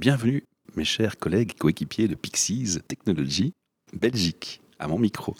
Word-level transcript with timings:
Bienvenue, 0.00 0.44
mes 0.76 0.84
chers 0.84 1.16
collègues 1.16 1.52
et 1.52 1.58
coéquipiers 1.58 2.06
de 2.06 2.14
Pixies 2.14 2.78
Technology 2.86 3.54
Belgique, 3.98 4.60
à 4.78 4.88
mon 4.88 4.98
micro. 4.98 5.34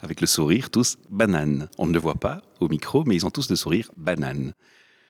Avec 0.00 0.20
le 0.20 0.26
sourire 0.26 0.68
tous 0.70 0.96
banane. 1.10 1.68
On 1.78 1.86
ne 1.86 1.92
le 1.92 1.98
voit 2.00 2.14
pas 2.16 2.42
au 2.58 2.68
micro, 2.68 3.04
mais 3.04 3.14
ils 3.14 3.24
ont 3.24 3.30
tous 3.30 3.48
le 3.50 3.56
sourire 3.56 3.90
banane. 3.96 4.52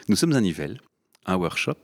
Nous 0.08 0.16
sommes 0.16 0.32
à 0.34 0.40
Nivelles, 0.42 0.80
un 1.24 1.36
workshop, 1.36 1.76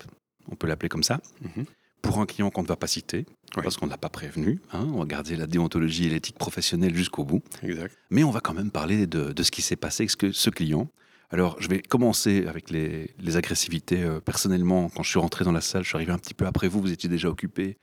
on 0.50 0.56
peut 0.56 0.66
l'appeler 0.66 0.90
comme 0.90 1.04
ça, 1.04 1.20
Mhm. 1.40 1.64
pour 2.02 2.18
un 2.18 2.26
client 2.26 2.50
qu'on 2.50 2.62
ne 2.62 2.66
va 2.68 2.76
pas 2.76 2.86
citer, 2.86 3.24
Oui. 3.56 3.62
parce 3.62 3.78
qu'on 3.78 3.86
ne 3.86 3.92
l'a 3.92 3.96
pas 3.98 4.10
prévenu. 4.10 4.60
hein. 4.72 4.86
on 4.92 4.98
va 4.98 5.06
garder 5.06 5.36
la 5.36 5.46
déontologie 5.46 6.06
et 6.06 6.10
l'éthique 6.10 6.36
professionnelle 6.36 6.94
jusqu'au 6.94 7.24
bout. 7.24 7.42
Exact. 7.62 7.96
Mais 8.10 8.24
on 8.24 8.30
va 8.30 8.40
quand 8.40 8.52
même 8.54 8.70
parler 8.70 9.06
de, 9.06 9.32
de 9.32 9.42
ce 9.42 9.50
qui 9.50 9.62
s'est 9.62 9.76
passé 9.76 10.02
avec 10.02 10.10
ce, 10.10 10.16
que- 10.16 10.32
ce 10.32 10.50
client. 10.50 10.88
Alors, 11.30 11.56
je 11.60 11.68
vais 11.68 11.82
commencer 11.82 12.46
avec 12.46 12.70
les, 12.70 13.36
agressivités. 13.36 14.02
euh, 14.02 14.20
personnellement, 14.20 14.88
quand 14.88 15.02
je 15.02 15.10
suis 15.10 15.18
rentré 15.18 15.44
dans 15.44 15.52
la 15.52 15.60
salle, 15.60 15.82
je 15.82 15.88
suis 15.88 15.96
arrivé 15.96 16.12
un 16.12 16.18
petit 16.18 16.34
peu 16.34 16.46
après 16.46 16.68
vous, 16.68 16.80
vous 16.80 16.92
étiez 16.92 17.08
déjà 17.08 17.28
occupé. 17.28 17.78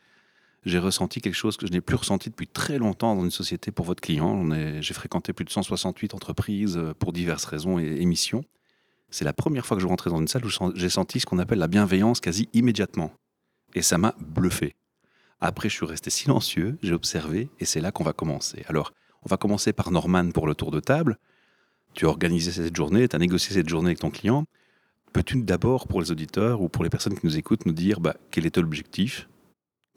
J'ai 0.66 0.80
ressenti 0.80 1.20
quelque 1.20 1.36
chose 1.36 1.58
que 1.58 1.68
je 1.68 1.72
n'ai 1.74 1.82
plus 1.82 1.98
ressenti 1.98 2.30
depuis 2.30 2.48
très 2.48 2.78
longtemps 2.78 3.16
dans 3.16 3.24
une 3.24 3.32
société 3.32 3.72
pour 3.72 3.86
votre 3.86 4.02
client. 4.02 4.50
J'ai 4.80 4.94
fréquenté 4.94 5.34
plus 5.34 5.44
de 5.44 5.50
168 5.50 6.14
entreprises 6.14 6.78
euh, 6.78 6.94
pour 6.94 7.12
diverses 7.12 7.46
raisons 7.46 7.80
et, 7.80 7.98
et 8.00 8.06
missions. 8.06 8.46
C'est 9.10 9.26
la 9.26 9.34
première 9.34 9.66
fois 9.66 9.78
que 9.78 9.84
je 9.84 9.88
rentrais 9.88 10.10
dans 10.10 10.20
une 10.20 10.28
salle 10.28 10.46
où 10.46 10.50
j'ai 10.76 10.90
senti 10.90 11.20
ce 11.20 11.26
qu'on 11.26 11.38
appelle 11.38 11.60
la 11.60 11.68
bienveillance 11.68 12.20
quasi 12.20 12.50
immédiatement. 12.54 13.12
Et 13.76 13.82
ça 13.82 13.98
m'a 13.98 14.16
bluffé. 14.20 14.76
Après, 15.40 15.68
je 15.68 15.76
suis 15.76 15.86
resté 15.86 16.10
silencieux, 16.10 16.78
j'ai 16.82 16.94
observé, 16.94 17.50
et 17.60 17.66
c'est 17.66 17.82
là 17.82 17.92
qu'on 17.92 18.04
va 18.04 18.14
commencer. 18.14 18.64
Alors, 18.68 18.94
on 19.24 19.30
va 19.30 19.38
commencer 19.38 19.74
par 19.74 19.92
Norman 19.92 20.32
pour 20.32 20.48
le 20.48 20.56
tour 20.56 20.72
de 20.72 20.80
table. 20.80 21.20
Tu 21.94 22.06
as 22.06 22.10
organisé 22.10 22.52
cette 22.52 22.76
journée, 22.76 23.08
tu 23.08 23.16
as 23.16 23.20
négocié 23.20 23.54
cette 23.54 23.70
journée 23.70 23.90
avec 23.90 24.00
ton 24.00 24.10
client. 24.10 24.46
Peux-tu 25.14 25.42
d'abord, 25.44 25.88
pour 25.88 26.02
les 26.02 26.12
auditeurs 26.12 26.62
ou 26.62 26.70
pour 26.70 26.84
les 26.84 26.90
personnes 26.90 27.18
qui 27.18 27.26
nous 27.26 27.38
écoutent, 27.38 27.66
nous 27.66 27.74
dire 27.74 28.00
bah, 28.00 28.16
quel 28.32 28.46
était 28.46 28.62
l'objectif? 28.62 29.28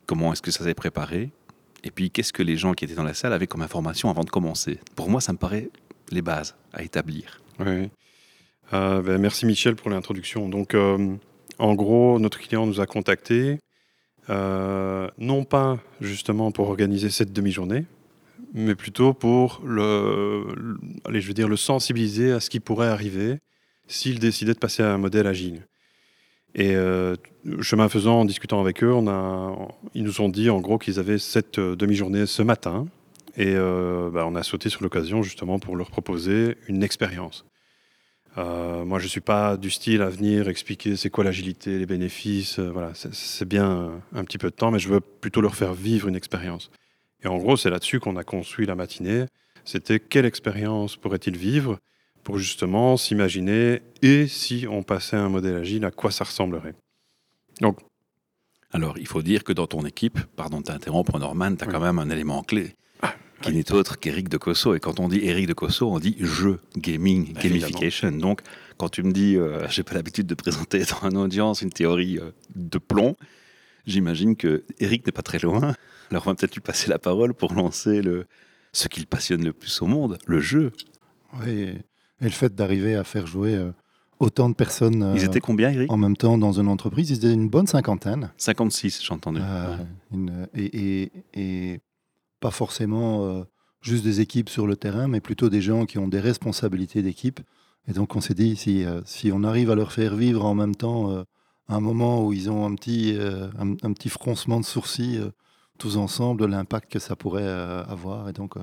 Comment 0.05 0.33
est-ce 0.33 0.43
que 0.43 0.51
ça 0.51 0.65
s'est 0.65 0.75
préparé? 0.75 1.31
Et 1.85 1.91
puis, 1.91 2.11
qu'est-ce 2.11 2.33
que 2.33 2.43
les 2.43 2.57
gens 2.57 2.75
qui 2.75 2.85
étaient 2.85 2.95
dans 2.95 3.03
la 3.03 3.15
salle 3.15 3.33
avaient 3.33 3.47
comme 3.47 3.63
information 3.63 4.11
avant 4.11 4.25
de 4.25 4.30
commencer? 4.30 4.79
Pour 4.95 5.09
moi, 5.09 5.21
ça 5.21 5.33
me 5.33 5.38
paraît 5.38 5.71
les 6.11 6.23
bases 6.23 6.55
à 6.73 6.83
établir. 6.83 7.41
Oui. 7.61 7.91
Euh, 8.73 9.01
ben, 9.03 9.19
merci 9.19 9.47
Michel 9.47 9.77
pour 9.77 9.91
l'introduction. 9.91 10.49
Donc, 10.49 10.75
euh, 10.75 11.16
en 11.59 11.75
gros, 11.75 12.19
notre 12.19 12.38
client 12.38 12.66
nous 12.66 12.81
a 12.81 12.87
contactés, 12.87 13.59
euh, 14.29 15.09
non 15.19 15.45
pas 15.45 15.79
justement 16.01 16.51
pour 16.51 16.69
organiser 16.69 17.10
cette 17.10 17.33
demi-journée, 17.33 17.87
mais 18.57 18.74
plutôt 18.74 19.12
pour 19.12 19.60
le, 19.65 20.46
je 21.12 21.26
veux 21.26 21.35
dire, 21.35 21.46
le 21.46 21.57
sensibiliser 21.57 22.32
à 22.32 22.40
ce 22.40 22.49
qui 22.51 22.59
pourrait 22.59 22.88
arriver 22.88 23.38
s'il 23.87 24.18
décidait 24.18 24.54
de 24.54 24.59
passer 24.59 24.82
à 24.82 24.93
un 24.93 24.98
modèle 24.98 25.26
agile. 25.26 25.66
Et 26.54 26.74
euh, 26.74 27.15
chemin 27.60 27.88
faisant, 27.90 28.21
en 28.21 28.24
discutant 28.24 28.60
avec 28.60 28.82
eux, 28.82 28.95
ils 29.95 30.02
nous 30.02 30.21
ont 30.23 30.30
dit 30.30 30.48
en 30.48 30.60
gros 30.60 30.79
qu'ils 30.79 30.98
avaient 30.98 31.18
cette 31.18 31.59
euh, 31.59 31.76
demi-journée 31.76 32.24
ce 32.24 32.43
matin. 32.43 32.87
Et 33.37 33.52
euh, 33.54 34.09
bah, 34.10 34.24
on 34.26 34.35
a 34.35 34.43
sauté 34.43 34.70
sur 34.70 34.82
l'occasion 34.82 35.23
justement 35.23 35.59
pour 35.59 35.76
leur 35.76 35.91
proposer 35.91 36.57
une 36.66 36.82
expérience. 36.82 37.45
Moi, 38.38 38.98
je 38.98 39.04
ne 39.04 39.09
suis 39.09 39.23
pas 39.23 39.57
du 39.57 39.70
style 39.70 40.02
à 40.02 40.10
venir 40.10 40.48
expliquer 40.48 40.96
c'est 40.96 41.09
quoi 41.09 41.24
l'agilité, 41.24 41.79
les 41.79 41.87
bénéfices. 41.87 42.59
voilà, 42.59 42.93
c'est- 42.95 43.46
bien 43.46 44.02
un 44.15 44.24
petit 44.24 44.37
peu 44.37 44.51
de 44.51 44.54
temps, 44.54 44.70
mais 44.70 44.79
je 44.79 44.91
veux 44.91 45.01
plutôt 45.01 45.41
leur 45.41 45.54
faire 45.54 45.73
vivre 45.73 46.07
une 46.07 46.16
expérience. 46.16 46.70
Et 47.25 47.29
en 47.29 47.39
gros, 47.39 47.57
c'est 47.57 47.71
là-dessus 47.71 48.01
qu'on 48.01 48.17
a 48.17 48.25
construit 48.25 48.67
la 48.67 48.75
matinée. 48.75 49.25
C'était 49.65 49.99
quelle 50.01 50.27
expérience 50.27 50.97
pourrait-il 50.97 51.37
vivre 51.37 51.79
pour 52.23 52.39
justement 52.39 52.97
s'imaginer 52.97 53.83
et 54.03 54.27
si 54.27 54.67
on 54.69 54.83
passait 54.83 55.17
à 55.17 55.23
un 55.23 55.29
modèle 55.29 55.57
agile, 55.57 55.85
à 55.85 55.91
quoi 55.91 56.11
ça 56.11 56.25
ressemblerait? 56.25 56.75
Donc, 57.61 57.79
Alors, 58.73 58.99
il 58.99 59.07
faut 59.07 59.23
dire 59.23 59.45
que 59.45 59.53
dans 59.53 59.67
ton 59.67 59.85
équipe, 59.87 60.19
pardon 60.37 60.59
de 60.59 60.65
t'interrompre, 60.65 61.19
Norman, 61.19 61.55
tu 61.57 61.65
as 61.65 61.67
Oui. 61.69 61.73
quand 61.73 61.81
même 61.81 61.99
un 61.99 62.11
élément 62.11 62.43
clé 62.43 62.75
qui 63.43 63.51
oui. 63.51 63.57
n'est 63.57 63.73
autre 63.73 63.99
qu'Éric 63.99 64.28
de 64.28 64.39
Cosso. 64.39 64.75
Et 64.75 64.81
quand 64.81 64.99
on 64.99 65.09
dit 65.09 65.19
Éric 65.19 65.47
de 65.47 65.53
Cosso, 65.53 65.89
on 65.91 65.99
dit 65.99 66.17
jeu, 66.21 66.59
gaming, 66.77 67.31
Évidemment. 67.38 67.59
gamification. 67.60 68.10
Donc, 68.12 68.41
quand 68.76 68.88
tu 68.88 69.03
me 69.03 69.12
dis, 69.12 69.37
euh, 69.37 69.69
j'ai 69.69 69.82
pas 69.82 69.94
l'habitude 69.94 70.26
de 70.26 70.34
présenter 70.34 70.82
dans 71.03 71.09
une 71.10 71.16
audience 71.19 71.60
une 71.62 71.71
théorie 71.71 72.19
euh, 72.19 72.31
de 72.55 72.78
plomb, 72.78 73.15
j'imagine 73.86 74.36
que 74.36 74.64
Éric 74.78 75.06
n'est 75.06 75.12
pas 75.12 75.22
très 75.22 75.38
loin. 75.38 75.74
Alors, 76.10 76.22
on 76.26 76.30
va 76.30 76.34
peut-être 76.34 76.54
lui 76.54 76.60
passer 76.60 76.88
la 76.91 76.98
parole 76.98 77.34
pour 77.34 77.54
lancer 77.54 78.02
le, 78.02 78.26
ce 78.72 78.88
qui 78.88 79.00
le 79.00 79.06
passionne 79.06 79.44
le 79.44 79.52
plus 79.52 79.80
au 79.82 79.86
monde, 79.86 80.19
le 80.26 80.41
jeu. 80.41 80.72
Oui, 81.42 81.50
et, 81.50 81.78
le 82.20 82.30
fait 82.30 82.54
d'arriver 82.54 82.94
à 82.94 83.04
faire 83.04 83.26
jouer 83.26 83.54
euh, 83.54 83.70
autant 84.20 84.48
de 84.48 84.54
personnes 84.54 85.02
euh, 85.02 85.14
Ils 85.16 85.25
étaient 85.25 85.41
combien, 85.41 85.70
Éric 85.70 85.91
en 85.92 85.96
même 85.96 86.16
temps 86.16 86.38
dans 86.38 86.52
une 86.60 86.69
entreprise, 86.69 87.10
ils 87.10 87.16
étaient 87.19 87.32
une 87.32 87.48
bonne 87.48 87.66
cinquantaine. 87.66 88.30
56, 88.38 89.02
j'ai 89.04 89.12
entendu. 89.12 89.41
Euh, 89.42 89.76
Ouais. 89.76 89.84
une- 90.12 90.48
et, 90.54 91.02
et- 91.02 91.12
et 91.75 91.80
pas 92.41 92.50
forcément 92.50 93.25
euh, 93.26 93.42
juste 93.82 94.04
des 94.04 94.20
équipes 94.20 94.48
sur 94.48 94.66
le 94.66 94.76
terrain, 94.76 95.08
mais 95.08 95.20
plutôt 95.20 95.48
des 95.50 95.60
gens 95.60 95.84
qui 95.86 95.98
ont 95.98 96.08
des 96.08 96.20
responsabilités 96.20 97.02
d'équipe. 97.02 97.41
Et 97.88 97.92
donc 97.92 98.16
on 98.16 98.20
s'est 98.20 98.34
dit, 98.34 98.56
si, 98.56 98.84
euh, 98.84 99.00
si 99.04 99.30
on 99.32 99.42
arrive 99.44 99.70
à 99.70 99.75
leur 99.75 99.92
faire 99.92 100.16
vivre 100.16 100.44
en 100.44 100.54
même 100.54 100.75
temps 100.75 101.10
euh, 101.10 101.25
un 101.69 101.81
moment 101.81 102.25
où 102.25 102.32
ils 102.32 102.50
ont 102.50 102.65
un 102.66 102.75
petit, 102.75 103.15
euh, 103.16 103.49
un, 103.59 103.72
un 103.82 103.93
petit 103.93 104.09
froncement 104.09 104.60
de 104.60 104.65
sourcils 104.65 105.19
euh, 105.19 105.31
tous 105.78 105.97
ensemble, 105.97 106.41
de 106.41 106.47
l'impact 106.47 106.91
que 106.93 106.99
ça 106.99 107.16
pourrait 107.16 107.43
euh, 107.44 107.84
avoir. 107.84 108.28
Et 108.28 108.32
donc 108.32 108.54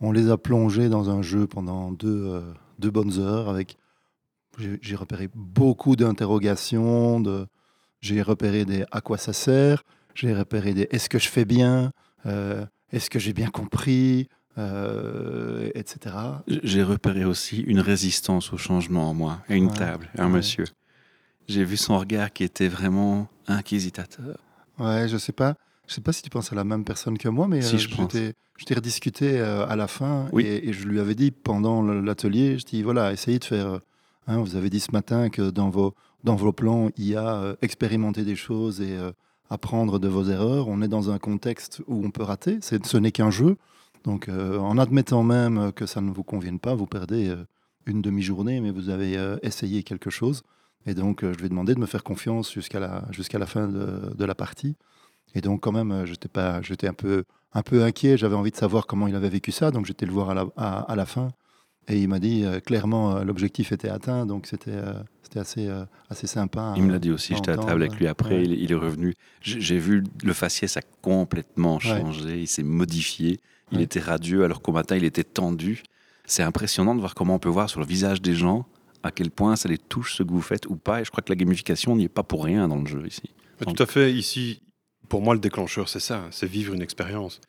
on 0.00 0.12
les 0.12 0.30
a 0.30 0.36
plongés 0.36 0.88
dans 0.88 1.10
un 1.10 1.22
jeu 1.22 1.46
pendant 1.46 1.92
deux, 1.92 2.42
deux 2.78 2.90
bonnes 2.90 3.18
heures 3.18 3.48
avec... 3.48 3.76
J'ai 4.80 4.96
repéré 4.96 5.28
beaucoup 5.34 5.94
d'interrogations, 5.94 7.20
de, 7.20 7.46
j'ai 8.00 8.22
repéré 8.22 8.64
des 8.64 8.84
à 8.90 9.00
quoi 9.00 9.16
ça 9.16 9.32
sert, 9.32 9.84
j'ai 10.16 10.34
repéré 10.34 10.74
des 10.74 10.88
est-ce 10.90 11.08
que 11.08 11.20
je 11.20 11.28
fais 11.28 11.44
bien, 11.44 11.92
euh, 12.26 12.66
est-ce 12.90 13.08
que 13.08 13.20
j'ai 13.20 13.32
bien 13.32 13.50
compris, 13.50 14.28
euh, 14.56 15.70
etc. 15.76 16.16
J'ai 16.48 16.82
repéré 16.82 17.24
aussi 17.24 17.60
une 17.60 17.78
résistance 17.78 18.52
au 18.52 18.56
changement 18.56 19.10
en 19.10 19.14
moi, 19.14 19.38
et 19.48 19.54
une 19.56 19.66
Ouais. 19.66 19.74
table, 19.74 20.08
un 20.18 20.24
Ouais. 20.26 20.38
monsieur. 20.38 20.64
J'ai 21.48 21.64
vu 21.64 21.76
son 21.76 21.98
regard 21.98 22.32
qui 22.32 22.44
était 22.44 22.68
vraiment 22.68 23.26
inquisiteur. 23.46 24.06
Ouais, 24.78 25.08
je 25.08 25.16
sais 25.16 25.32
pas, 25.32 25.54
je 25.86 25.94
sais 25.94 26.00
pas 26.00 26.12
si 26.12 26.22
tu 26.22 26.30
penses 26.30 26.52
à 26.52 26.56
la 26.56 26.64
même 26.64 26.84
personne 26.84 27.16
que 27.18 27.28
moi, 27.28 27.48
mais 27.48 27.62
Si, 27.62 27.76
euh, 27.76 27.78
je 27.78 28.04
t'ai- 28.04 28.34
je 28.58 28.64
t'ai 28.64 28.74
rediscuté 28.74 29.38
euh, 29.40 29.66
à 29.66 29.74
la 29.76 29.86
fin 29.88 30.28
Oui. 30.32 30.44
et, 30.44 30.68
et 30.68 30.72
je 30.72 30.86
lui 30.86 31.00
avais 31.00 31.14
dit 31.14 31.30
pendant 31.30 31.82
l'atelier, 31.82 32.58
je 32.58 32.64
dis 32.64 32.82
voilà, 32.82 33.12
essayez 33.12 33.38
de 33.38 33.44
faire. 33.44 33.66
euh, 33.66 33.78
hein, 34.26 34.38
vous 34.40 34.56
avez 34.56 34.68
dit 34.70 34.80
ce 34.80 34.92
matin 34.92 35.30
que 35.30 35.50
dans 35.50 35.70
vos 35.70 35.94
dans 36.24 36.34
vos 36.36 36.52
plans, 36.52 36.90
il 36.96 37.06
y 37.06 37.16
a 37.16 37.34
euh, 37.36 37.56
expérimenter 37.62 38.24
des 38.24 38.34
choses 38.36 38.80
et 38.80 38.96
apprendre 39.50 39.98
de 40.00 40.08
vos 40.08 40.24
erreurs. 40.24 40.66
On 40.68 40.82
est 40.82 40.88
dans 40.88 41.10
un 41.10 41.18
contexte 41.18 41.80
où 41.86 42.04
on 42.04 42.10
peut 42.10 42.24
rater. 42.24 42.58
Ce 42.60 42.96
n'est 42.98 43.12
qu'un 43.12 43.30
jeu. 43.30 43.56
Donc, 44.04 44.28
en 44.28 44.78
admettant 44.78 45.22
même 45.22 45.72
que 45.72 45.86
ça 45.86 46.00
ne 46.00 46.10
vous 46.10 46.24
convienne 46.24 46.58
pas, 46.58 46.74
vous 46.74 46.86
perdez 46.86 47.34
une 47.86 48.02
demi-journée, 48.02 48.60
mais 48.60 48.70
vous 48.72 48.88
avez 48.90 49.16
essayé 49.42 49.82
quelque 49.84 50.10
chose. 50.10 50.42
Et 50.86 50.94
donc, 50.94 51.22
euh, 51.22 51.32
je 51.34 51.38
lui 51.38 51.46
ai 51.46 51.48
demandé 51.48 51.74
de 51.74 51.80
me 51.80 51.86
faire 51.86 52.02
confiance 52.02 52.52
jusqu'à 52.52 52.80
la, 52.80 53.04
jusqu'à 53.10 53.38
la 53.38 53.46
fin 53.46 53.68
de, 53.68 54.14
de 54.14 54.24
la 54.24 54.34
partie. 54.34 54.76
Et 55.34 55.40
donc, 55.40 55.60
quand 55.60 55.72
même, 55.72 55.92
euh, 55.92 56.06
j'étais 56.06 56.28
pas, 56.28 56.62
j'étais 56.62 56.88
un 56.88 56.94
peu, 56.94 57.24
un 57.52 57.62
peu 57.62 57.84
inquiet. 57.84 58.16
J'avais 58.16 58.36
envie 58.36 58.50
de 58.50 58.56
savoir 58.56 58.86
comment 58.86 59.06
il 59.08 59.14
avait 59.14 59.28
vécu 59.28 59.52
ça. 59.52 59.70
Donc, 59.70 59.84
j'étais 59.86 60.06
le 60.06 60.12
voir 60.12 60.30
à 60.30 60.34
la, 60.34 60.46
à, 60.56 60.80
à 60.90 60.96
la 60.96 61.04
fin. 61.06 61.28
Et 61.90 61.98
il 61.98 62.08
m'a 62.08 62.18
dit 62.18 62.44
euh, 62.44 62.60
clairement 62.60 63.16
euh, 63.16 63.24
l'objectif 63.24 63.72
était 63.72 63.88
atteint. 63.88 64.24
Donc, 64.26 64.46
c'était, 64.46 64.70
euh, 64.72 64.92
c'était 65.22 65.40
assez, 65.40 65.68
assez 66.08 66.26
sympa. 66.26 66.72
Il 66.76 66.82
me 66.84 66.88
euh, 66.88 66.92
l'a 66.92 66.98
dit 66.98 67.10
aussi, 67.10 67.34
j'étais 67.34 67.50
à 67.50 67.56
table 67.56 67.82
avec 67.82 67.96
lui 67.98 68.06
après, 68.06 68.36
ouais. 68.36 68.44
il, 68.44 68.52
il 68.52 68.72
est 68.72 68.74
revenu. 68.76 69.14
J'ai 69.42 69.78
vu 69.78 70.04
le 70.22 70.32
faciès 70.32 70.76
a 70.76 70.82
complètement 71.02 71.74
Ouais. 71.76 71.80
changé, 71.80 72.40
il 72.40 72.46
s'est 72.46 72.62
modifié, 72.62 73.40
il 73.72 73.78
Ouais. 73.78 73.84
était 73.84 74.00
radieux 74.00 74.44
alors 74.44 74.62
qu'au 74.62 74.72
matin 74.72 74.96
il 74.96 75.04
était 75.04 75.24
tendu. 75.24 75.82
C'est 76.24 76.42
impressionnant 76.42 76.94
de 76.94 77.00
voir 77.00 77.14
comment 77.14 77.34
on 77.36 77.38
peut 77.38 77.48
voir 77.48 77.68
sur 77.70 77.80
le 77.80 77.86
visage 77.86 78.20
des 78.22 78.34
gens 78.34 78.66
à 79.02 79.10
quel 79.10 79.30
point 79.30 79.56
ça 79.56 79.68
les 79.68 79.78
touche 79.78 80.14
ce 80.14 80.22
que 80.22 80.30
vous 80.30 80.42
faites 80.42 80.66
ou 80.66 80.76
pas. 80.76 81.00
Et 81.00 81.04
je 81.04 81.10
crois 81.10 81.22
que 81.22 81.30
la 81.30 81.36
gamification 81.36 81.96
n'y 81.96 82.04
est 82.04 82.08
pas 82.08 82.22
pour 82.22 82.44
rien 82.44 82.68
dans 82.68 82.78
le 82.78 82.86
jeu 82.86 83.06
ici. 83.06 83.34
Mais 83.60 83.72
Tout 83.72 83.82
à 83.82 83.86
fait. 83.86 84.12
Ici, 84.12 84.62
pour 85.08 85.22
moi, 85.22 85.34
le 85.34 85.40
déclencheur, 85.40 85.88
c'est 85.88 86.00
ça, 86.00 86.26
c'est 86.30 86.46
vivre 86.46 86.74
une 86.74 86.82
expérience. 86.82 87.40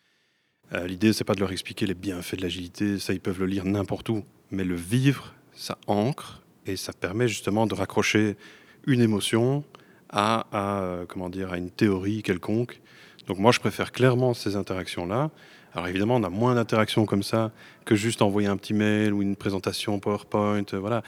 Euh, 0.73 0.87
L'idée, 0.87 1.13
c'est 1.13 1.23
pas 1.23 1.33
de 1.33 1.39
leur 1.39 1.51
expliquer 1.51 1.85
les 1.85 1.93
bienfaits 1.93 2.35
de 2.35 2.41
l'agilité, 2.41 2.99
ça, 2.99 3.13
ils 3.13 3.19
peuvent 3.19 3.39
le 3.39 3.47
lire 3.47 3.65
n'importe 3.65 4.09
où. 4.09 4.23
Mais 4.51 4.63
le 4.63 4.75
vivre, 4.75 5.33
ça 5.53 5.77
ancre 5.87 6.41
et 6.65 6.75
ça 6.75 6.93
permet 6.93 7.27
justement 7.27 7.67
de 7.67 7.73
raccrocher 7.73 8.37
une 8.85 9.01
émotion 9.01 9.63
à, 10.09 10.45
à, 10.51 10.81
euh, 10.81 11.05
comment 11.07 11.29
dire, 11.29 11.51
à 11.51 11.57
une 11.57 11.71
théorie 11.71 12.23
quelconque. 12.23 12.81
Donc 13.27 13.39
moi, 13.39 13.51
je 13.51 13.59
préfère 13.59 13.91
clairement 13.91 14.33
ces 14.33 14.55
interactions-là. 14.55 15.31
Alors 15.73 15.87
évidemment, 15.87 16.15
on 16.15 16.23
a 16.23 16.29
moins 16.29 16.55
d'interactions 16.55 17.05
comme 17.05 17.23
ça 17.23 17.51
que 17.85 17.95
juste 17.95 18.21
envoyer 18.21 18.47
un 18.47 18.57
petit 18.57 18.73
mail 18.73 19.13
ou 19.13 19.21
une 19.21 19.35
présentation 19.35 19.99
PowerPoint, 19.99 20.63
euh, 20.73 20.79
voilà. 20.79 21.03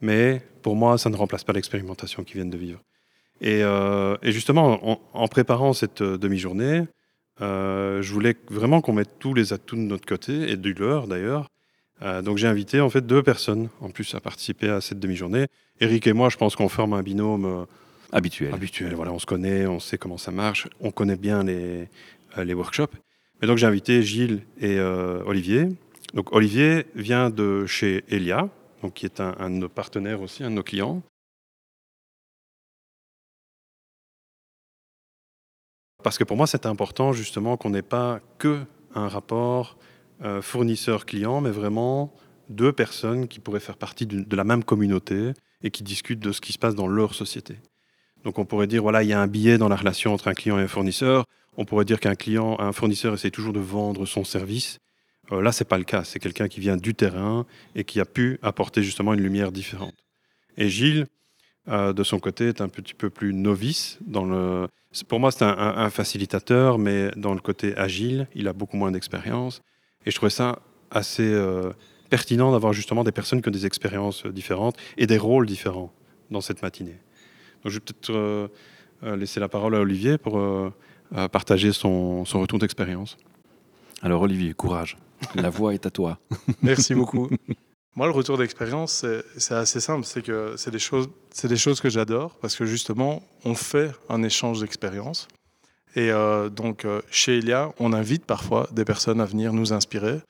Mais 0.00 0.42
pour 0.62 0.76
moi, 0.76 0.98
ça 0.98 1.10
ne 1.10 1.16
remplace 1.16 1.44
pas 1.44 1.52
l'expérimentation 1.52 2.24
qu'ils 2.24 2.36
viennent 2.36 2.50
de 2.50 2.58
vivre. 2.58 2.82
Et, 3.40 3.62
euh, 3.62 4.16
et 4.22 4.32
justement, 4.32 4.78
en, 4.88 5.00
en 5.12 5.28
préparant 5.28 5.72
cette 5.72 6.00
euh, 6.00 6.18
demi-journée, 6.18 6.84
euh, 7.42 8.00
je 8.00 8.12
voulais 8.12 8.34
vraiment 8.50 8.80
qu'on 8.80 8.94
mette 8.94 9.18
tous 9.18 9.34
les 9.34 9.52
atouts 9.52 9.76
de 9.76 9.82
notre 9.82 10.06
côté, 10.06 10.50
et 10.50 10.56
du 10.56 10.72
leur 10.72 11.06
d'ailleurs. 11.06 11.50
Euh, 12.02 12.22
donc 12.22 12.38
j'ai 12.38 12.46
invité 12.46 12.80
en 12.80 12.90
fait 12.90 13.06
deux 13.06 13.22
personnes 13.22 13.68
en 13.80 13.90
plus 13.90 14.14
à 14.14 14.20
participer 14.20 14.68
à 14.68 14.80
cette 14.80 15.00
demi-journée. 15.00 15.46
Eric 15.80 16.06
et 16.06 16.12
moi, 16.12 16.28
je 16.30 16.36
pense 16.36 16.56
qu'on 16.56 16.68
forme 16.68 16.94
un 16.94 17.02
binôme 17.02 17.66
habituel. 18.12 18.54
Habituel, 18.54 18.94
voilà, 18.94 19.12
on 19.12 19.18
se 19.18 19.26
connaît, 19.26 19.66
on 19.66 19.80
sait 19.80 19.98
comment 19.98 20.18
ça 20.18 20.30
marche, 20.30 20.68
on 20.80 20.90
connaît 20.90 21.16
bien 21.16 21.42
les, 21.44 21.88
les 22.42 22.54
workshops. 22.54 22.94
Mais 23.40 23.46
donc 23.46 23.58
j'ai 23.58 23.66
invité 23.66 24.02
Gilles 24.02 24.42
et 24.60 24.80
Olivier. 24.80 25.68
Donc 26.14 26.34
Olivier 26.34 26.86
vient 26.94 27.28
de 27.28 27.66
chez 27.66 28.04
Elia, 28.08 28.48
donc 28.82 28.94
qui 28.94 29.06
est 29.06 29.20
un, 29.20 29.34
un 29.38 29.50
de 29.50 29.56
nos 29.56 29.68
partenaires 29.68 30.20
aussi, 30.20 30.44
un 30.44 30.50
de 30.50 30.56
nos 30.56 30.62
clients. 30.62 31.02
Parce 36.02 36.18
que 36.18 36.24
pour 36.24 36.36
moi, 36.36 36.46
c'est 36.46 36.66
important 36.66 37.12
justement 37.12 37.56
qu'on 37.56 37.70
n'ait 37.70 37.82
pas 37.82 38.20
que 38.38 38.64
un 38.94 39.08
rapport 39.08 39.76
euh, 40.22 40.40
fournisseur-client, 40.40 41.40
mais 41.40 41.50
vraiment 41.50 42.14
deux 42.48 42.72
personnes 42.72 43.28
qui 43.28 43.40
pourraient 43.40 43.60
faire 43.60 43.76
partie 43.76 44.06
de 44.06 44.36
la 44.36 44.44
même 44.44 44.64
communauté 44.64 45.32
et 45.62 45.70
qui 45.70 45.82
discutent 45.82 46.20
de 46.20 46.32
ce 46.32 46.40
qui 46.40 46.52
se 46.52 46.58
passe 46.58 46.74
dans 46.74 46.86
leur 46.86 47.14
société. 47.14 47.58
Donc 48.24 48.38
on 48.38 48.44
pourrait 48.44 48.66
dire, 48.66 48.82
voilà, 48.82 49.02
il 49.02 49.08
y 49.08 49.12
a 49.12 49.20
un 49.20 49.26
biais 49.26 49.58
dans 49.58 49.68
la 49.68 49.76
relation 49.76 50.14
entre 50.14 50.28
un 50.28 50.34
client 50.34 50.58
et 50.58 50.62
un 50.62 50.68
fournisseur. 50.68 51.24
On 51.56 51.64
pourrait 51.64 51.84
dire 51.84 52.00
qu'un 52.00 52.14
client, 52.14 52.56
un 52.58 52.72
fournisseur 52.72 53.14
essaie 53.14 53.30
toujours 53.30 53.52
de 53.52 53.60
vendre 53.60 54.06
son 54.06 54.24
service. 54.24 54.78
Euh, 55.32 55.42
là, 55.42 55.52
c'est 55.52 55.64
pas 55.64 55.78
le 55.78 55.84
cas. 55.84 56.04
C'est 56.04 56.18
quelqu'un 56.18 56.48
qui 56.48 56.60
vient 56.60 56.76
du 56.76 56.94
terrain 56.94 57.46
et 57.74 57.84
qui 57.84 58.00
a 58.00 58.04
pu 58.04 58.38
apporter 58.42 58.82
justement 58.82 59.14
une 59.14 59.20
lumière 59.20 59.52
différente. 59.52 59.94
Et 60.56 60.68
Gilles, 60.68 61.06
euh, 61.68 61.92
de 61.92 62.02
son 62.02 62.18
côté, 62.18 62.48
est 62.48 62.60
un 62.60 62.68
petit 62.68 62.94
peu 62.94 63.10
plus 63.10 63.34
novice. 63.34 63.98
Pour 65.08 65.20
moi, 65.20 65.30
c'est 65.30 65.44
un, 65.44 65.90
facilitateur, 65.90 66.78
mais 66.78 67.10
dans 67.16 67.34
le 67.34 67.40
côté 67.40 67.76
agile, 67.76 68.28
il 68.34 68.48
a 68.48 68.52
beaucoup 68.52 68.76
moins 68.76 68.92
d'expérience. 68.92 69.62
Et 70.06 70.10
je 70.10 70.16
trouvais 70.16 70.30
ça 70.30 70.60
assez 70.90 71.28
euh, 71.28 71.72
pertinent 72.08 72.52
d'avoir 72.52 72.72
justement 72.72 73.04
des 73.04 73.12
personnes 73.12 73.42
qui 73.42 73.48
ont 73.48 73.52
des 73.52 73.66
expériences 73.66 74.24
différentes 74.26 74.76
et 74.96 75.06
des 75.06 75.18
rôles 75.18 75.46
différents 75.46 75.92
dans 76.30 76.40
cette 76.40 76.62
matinée. 76.62 76.98
Donc, 77.64 77.72
je 77.72 77.78
vais 77.78 77.80
peut-être 77.80 78.50
laisser 79.16 79.40
la 79.40 79.48
parole 79.48 79.74
à 79.74 79.80
Olivier 79.80 80.16
pour 80.16 80.40
partager 81.32 81.72
son 81.72 82.22
retour 82.22 82.58
d'expérience. 82.58 83.18
Alors, 84.02 84.22
Olivier, 84.22 84.52
courage. 84.54 84.96
La 85.34 85.50
voix 85.50 85.74
est 85.74 85.86
à 85.86 85.90
toi. 85.90 86.18
Merci 86.62 86.94
beaucoup. 86.94 87.28
Moi, 87.94 88.06
le 88.06 88.12
retour 88.12 88.36
d'expérience, 88.36 89.06
c'est 89.38 89.54
assez 89.54 89.80
simple. 89.80 90.04
C'est 90.04 90.22
que 90.22 90.54
c'est 90.56 90.70
des 90.70 90.78
choses, 90.78 91.08
c'est 91.30 91.48
des 91.48 91.56
choses 91.56 91.80
que 91.80 91.88
j'adore 91.88 92.34
parce 92.42 92.54
que 92.54 92.66
justement, 92.66 93.22
on 93.44 93.54
fait 93.54 93.90
un 94.10 94.22
échange 94.22 94.60
d'expérience. 94.60 95.28
Et 95.94 96.10
euh, 96.10 96.50
donc, 96.50 96.84
euh, 96.84 97.00
chez 97.10 97.38
Elia, 97.38 97.72
on 97.78 97.94
invite 97.94 98.26
parfois 98.26 98.68
des 98.70 98.84
personnes 98.84 99.18
à 99.18 99.24
venir 99.24 99.54
nous 99.54 99.72
inspirer. 99.72 100.20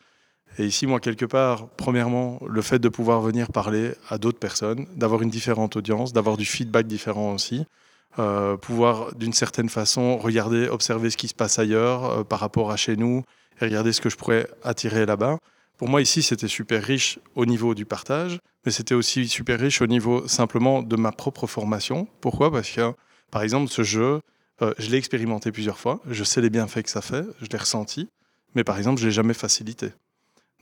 Et 0.58 0.64
ici, 0.64 0.86
moi, 0.86 1.00
quelque 1.00 1.26
part, 1.26 1.66
premièrement, 1.76 2.40
le 2.48 2.62
fait 2.62 2.78
de 2.78 2.88
pouvoir 2.88 3.20
venir 3.20 3.50
parler 3.50 3.90
à 4.08 4.16
d'autres 4.16 4.38
personnes, 4.38 4.86
d'avoir 4.94 5.22
une 5.22 5.28
différente 5.28 5.74
audience, 5.74 6.12
d'avoir 6.12 6.36
du 6.36 6.44
feedback 6.44 6.86
différent 6.86 7.34
aussi, 7.34 7.66
euh, 8.20 8.56
pouvoir 8.56 9.12
d'une 9.16 9.32
certaine 9.32 9.68
façon 9.68 10.18
regarder, 10.18 10.68
observer 10.68 11.10
ce 11.10 11.16
qui 11.16 11.26
se 11.26 11.34
passe 11.34 11.58
ailleurs 11.58 12.24
par 12.26 12.38
rapport 12.38 12.70
à 12.70 12.76
chez 12.76 12.96
nous 12.96 13.24
et 13.60 13.64
regarder 13.64 13.92
ce 13.92 14.00
que 14.00 14.10
je 14.10 14.16
pourrais 14.16 14.48
attirer 14.62 15.06
là-bas. 15.06 15.38
Pour 15.76 15.88
moi, 15.88 16.00
ici, 16.00 16.22
c'était 16.22 16.48
super 16.48 16.82
riche 16.82 17.18
au 17.34 17.44
niveau 17.44 17.74
du 17.74 17.84
partage, 17.84 18.38
mais 18.64 18.72
c'était 18.72 18.94
aussi 18.94 19.28
super 19.28 19.60
riche 19.60 19.82
au 19.82 19.86
niveau 19.86 20.26
simplement 20.26 20.82
de 20.82 20.96
ma 20.96 21.12
propre 21.12 21.46
formation. 21.46 22.08
Pourquoi? 22.20 22.50
Parce 22.50 22.70
que, 22.70 22.92
par 23.30 23.42
exemple, 23.42 23.70
ce 23.70 23.82
jeu, 23.82 24.20
euh, 24.62 24.72
je 24.78 24.90
l'ai 24.90 24.96
expérimenté 24.96 25.52
plusieurs 25.52 25.78
fois, 25.78 26.00
je 26.08 26.24
sais 26.24 26.40
les 26.40 26.50
bienfaits 26.50 26.82
que 26.82 26.90
ça 26.90 27.02
fait, 27.02 27.26
je 27.42 27.46
l'ai 27.50 27.58
ressenti, 27.58 28.08
mais 28.54 28.64
par 28.64 28.78
exemple, 28.78 28.98
je 28.98 29.04
ne 29.04 29.10
l'ai 29.10 29.14
jamais 29.14 29.34
facilité. 29.34 29.90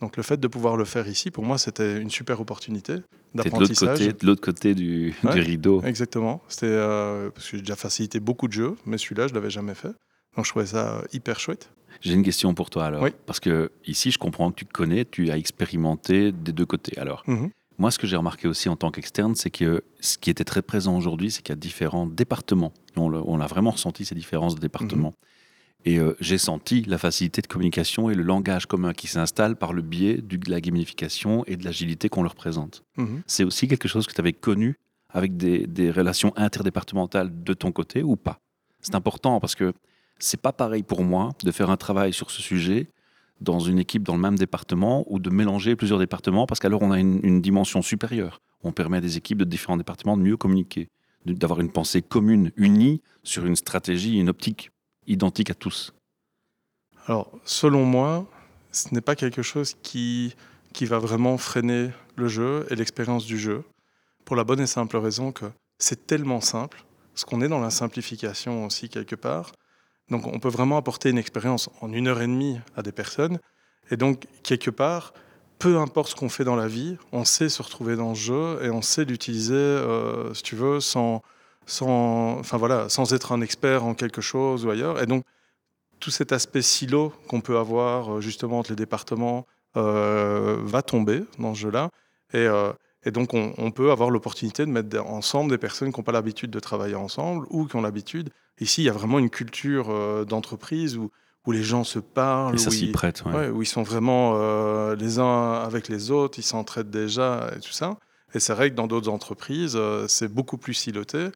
Donc 0.00 0.16
le 0.16 0.24
fait 0.24 0.38
de 0.38 0.48
pouvoir 0.48 0.76
le 0.76 0.84
faire 0.84 1.06
ici, 1.06 1.30
pour 1.30 1.44
moi, 1.44 1.56
c'était 1.58 2.00
une 2.00 2.10
super 2.10 2.40
opportunité 2.40 2.96
d'apprentissage. 3.34 4.00
De 4.00 4.26
l'autre 4.26 4.40
côté, 4.40 4.74
du, 4.74 5.14
rideau. 5.22 5.82
Exactement. 5.82 6.42
C'était 6.48 6.66
euh, 6.66 7.30
parce 7.30 7.48
que 7.48 7.56
j'ai 7.56 7.62
déjà 7.62 7.76
facilité 7.76 8.18
beaucoup 8.18 8.48
de 8.48 8.52
jeux, 8.52 8.76
mais 8.86 8.98
celui-là, 8.98 9.28
je 9.28 9.34
l'avais 9.34 9.50
jamais 9.50 9.74
fait. 9.74 9.92
Donc 10.36 10.44
je 10.44 10.50
trouvais 10.50 10.66
ça 10.66 11.02
hyper 11.12 11.38
chouette. 11.38 11.70
J'ai 12.00 12.14
une 12.14 12.22
question 12.22 12.54
pour 12.54 12.70
toi 12.70 12.86
alors. 12.86 13.06
Parce 13.26 13.40
que 13.40 13.70
ici, 13.86 14.10
je 14.10 14.18
comprends 14.18 14.50
que 14.50 14.56
tu 14.56 14.64
connais, 14.64 15.04
tu 15.04 15.30
as 15.30 15.38
expérimenté 15.38 16.32
des 16.32 16.52
deux 16.52 16.66
côtés. 16.66 16.98
Alors, 16.98 17.22
mhm. 17.26 17.50
moi, 17.78 17.90
ce 17.90 17.98
que 17.98 18.06
j'ai 18.06 18.16
remarqué 18.16 18.46
aussi 18.46 18.68
en 18.68 18.76
tant 18.76 18.90
qu'externe, 18.90 19.34
c'est 19.34 19.50
que 19.50 19.82
ce 20.00 20.18
qui 20.18 20.30
était 20.30 20.44
très 20.44 20.62
présent 20.62 20.96
aujourd'hui, 20.96 21.30
c'est 21.30 21.42
qu'il 21.42 21.52
y 21.52 21.58
a 21.58 21.60
différents 21.60 22.06
départements. 22.06 22.72
On 22.96 23.36
l'a 23.36 23.46
vraiment 23.46 23.70
ressenti, 23.70 24.04
ces 24.04 24.14
différences 24.14 24.54
de 24.54 24.60
départements. 24.60 25.14
Mhm. 25.14 25.86
Et 25.86 25.98
euh, 25.98 26.16
j'ai 26.18 26.38
senti 26.38 26.82
la 26.82 26.96
facilité 26.96 27.42
de 27.42 27.46
communication 27.46 28.08
et 28.08 28.14
le 28.14 28.22
langage 28.22 28.64
commun 28.64 28.94
qui 28.94 29.06
s'installe 29.06 29.54
par 29.56 29.74
le 29.74 29.82
biais 29.82 30.16
de 30.16 30.50
la 30.50 30.60
gamification 30.62 31.44
et 31.46 31.56
de 31.56 31.64
l'agilité 31.64 32.08
qu'on 32.08 32.22
leur 32.22 32.34
présente. 32.34 32.84
Mhm. 32.96 33.22
C'est 33.26 33.44
aussi 33.44 33.68
quelque 33.68 33.88
chose 33.88 34.06
que 34.06 34.14
tu 34.14 34.20
avais 34.20 34.32
connu 34.32 34.78
avec 35.10 35.36
des, 35.36 35.66
des 35.66 35.90
relations 35.90 36.32
interdépartementales 36.36 37.30
de 37.44 37.54
ton 37.54 37.70
côté 37.70 38.02
ou 38.02 38.16
pas? 38.16 38.40
C'est 38.80 38.94
important 38.94 39.40
parce 39.40 39.54
que 39.54 39.72
c'est 40.24 40.40
pas 40.40 40.52
pareil 40.52 40.82
pour 40.82 41.04
moi 41.04 41.32
de 41.44 41.50
faire 41.50 41.68
un 41.68 41.76
travail 41.76 42.14
sur 42.14 42.30
ce 42.30 42.40
sujet 42.40 42.88
dans 43.42 43.60
une 43.60 43.78
équipe 43.78 44.02
dans 44.02 44.14
le 44.14 44.22
même 44.22 44.38
département 44.38 45.04
ou 45.08 45.18
de 45.18 45.28
mélanger 45.28 45.76
plusieurs 45.76 45.98
départements 45.98 46.46
parce 46.46 46.60
qu'alors 46.60 46.80
on 46.80 46.92
a 46.92 46.98
une, 46.98 47.42
dimension 47.42 47.82
supérieure. 47.82 48.40
On 48.62 48.72
permet 48.72 48.96
à 48.96 49.00
des 49.02 49.18
équipes 49.18 49.38
de 49.38 49.44
différents 49.44 49.76
départements 49.76 50.16
de 50.16 50.22
mieux 50.22 50.38
communiquer, 50.38 50.88
d'avoir 51.26 51.60
une 51.60 51.70
pensée 51.70 52.00
commune, 52.00 52.52
unie 52.56 53.02
sur 53.22 53.44
une 53.44 53.54
stratégie, 53.54 54.18
une 54.18 54.30
optique 54.30 54.70
identique 55.06 55.50
à 55.50 55.54
tous. 55.54 55.92
Alors, 57.06 57.30
selon 57.44 57.84
moi, 57.84 58.26
ce 58.72 58.94
n'est 58.94 59.02
pas 59.02 59.16
quelque 59.16 59.42
chose 59.42 59.76
qui, 59.82 60.34
qui 60.72 60.86
va 60.86 60.98
vraiment 60.98 61.36
freiner 61.36 61.90
le 62.16 62.28
jeu 62.28 62.66
et 62.70 62.76
l'expérience 62.76 63.26
du 63.26 63.38
jeu, 63.38 63.62
pour 64.24 64.36
la 64.36 64.44
bonne 64.44 64.60
et 64.60 64.66
simple 64.66 64.96
raison 64.96 65.32
que 65.32 65.44
c'est 65.78 66.06
tellement 66.06 66.40
simple, 66.40 66.82
parce 67.12 67.26
qu'on 67.26 67.42
est 67.42 67.48
dans 67.48 67.60
la 67.60 67.68
simplification 67.68 68.64
aussi 68.64 68.88
quelque 68.88 69.16
part, 69.16 69.52
donc 70.10 70.26
on 70.26 70.38
peut 70.38 70.48
vraiment 70.48 70.76
apporter 70.76 71.10
une 71.10 71.18
expérience 71.18 71.70
en 71.80 71.92
une 71.92 72.08
heure 72.08 72.20
et 72.20 72.26
demie 72.26 72.60
à 72.76 72.82
des 72.82 72.92
personnes. 72.92 73.38
Et 73.90 73.96
donc, 73.96 74.26
quelque 74.42 74.70
part, 74.70 75.12
peu 75.58 75.78
importe 75.78 76.10
ce 76.10 76.14
qu'on 76.14 76.28
fait 76.28 76.44
dans 76.44 76.56
la 76.56 76.68
vie, 76.68 76.96
on 77.12 77.24
sait 77.24 77.48
se 77.48 77.62
retrouver 77.62 77.96
dans 77.96 78.10
le 78.10 78.14
jeu 78.14 78.58
et 78.62 78.70
on 78.70 78.82
sait 78.82 79.04
l'utiliser, 79.04 79.54
euh, 79.54 80.34
si 80.34 80.42
tu 80.42 80.56
veux, 80.56 80.80
sans, 80.80 81.22
sans, 81.66 82.38
enfin 82.38 82.56
voilà, 82.56 82.88
sans 82.88 83.12
être 83.14 83.32
un 83.32 83.40
expert 83.40 83.84
en 83.84 83.94
quelque 83.94 84.20
chose 84.20 84.64
ou 84.66 84.70
ailleurs. 84.70 85.02
Et 85.02 85.06
donc, 85.06 85.24
tout 86.00 86.10
cet 86.10 86.32
aspect 86.32 86.62
silo 86.62 87.12
qu'on 87.28 87.40
peut 87.40 87.58
avoir 87.58 88.16
euh, 88.16 88.20
justement 88.20 88.58
entre 88.58 88.70
les 88.70 88.76
départements 88.76 89.46
euh, 89.76 90.58
va 90.62 90.82
tomber 90.82 91.24
dans 91.38 91.54
ce 91.54 91.60
jeu-là. 91.60 91.90
Et, 92.32 92.46
et, 93.04 93.10
donc, 93.10 93.34
on, 93.34 93.52
on 93.58 93.70
peut 93.70 93.90
avoir 93.90 94.10
l'opportunité 94.10 94.64
de 94.64 94.70
mettre 94.70 95.04
ensemble 95.04 95.50
des 95.50 95.58
personnes 95.58 95.92
qui 95.92 96.00
n'ont 96.00 96.04
pas 96.04 96.12
l'habitude 96.12 96.50
de 96.50 96.60
travailler 96.60 96.94
ensemble 96.94 97.46
ou 97.50 97.66
qui 97.66 97.76
ont 97.76 97.82
l'habitude 97.82 98.30
Ici, 98.60 98.82
il 98.82 98.84
y 98.84 98.88
a 98.88 98.92
vraiment 98.92 99.18
une 99.18 99.30
culture 99.30 99.90
euh, 99.90 100.24
d'entreprise 100.24 100.96
où, 100.96 101.10
où 101.46 101.52
les 101.52 101.62
gens 101.62 101.82
se 101.82 101.98
parlent. 101.98 102.54
Et 102.54 102.58
ça 102.58 102.70
s'y 102.70 102.92
prête, 102.92 103.24
où 103.52 103.62
ils 103.62 103.66
sont 103.66 103.82
vraiment 103.82 104.34
euh, 104.36 104.94
les 104.94 105.18
uns 105.18 105.54
avec 105.54 105.88
les 105.88 106.10
autres, 106.10 106.38
ils 106.38 106.44
s'entraident 106.44 106.90
déjà 106.90 107.50
et 107.56 107.60
tout 107.60 107.72
ça. 107.72 107.98
Et 108.32 108.40
c'est 108.40 108.54
vrai 108.54 108.70
que 108.70 108.74
dans 108.74 108.86
d'autres 108.86 109.08
entreprises, 109.08 109.74
euh, 109.76 110.06
c'est 110.08 110.28
beaucoup 110.28 110.58
plus 110.58 110.74
siloté. 110.74 111.28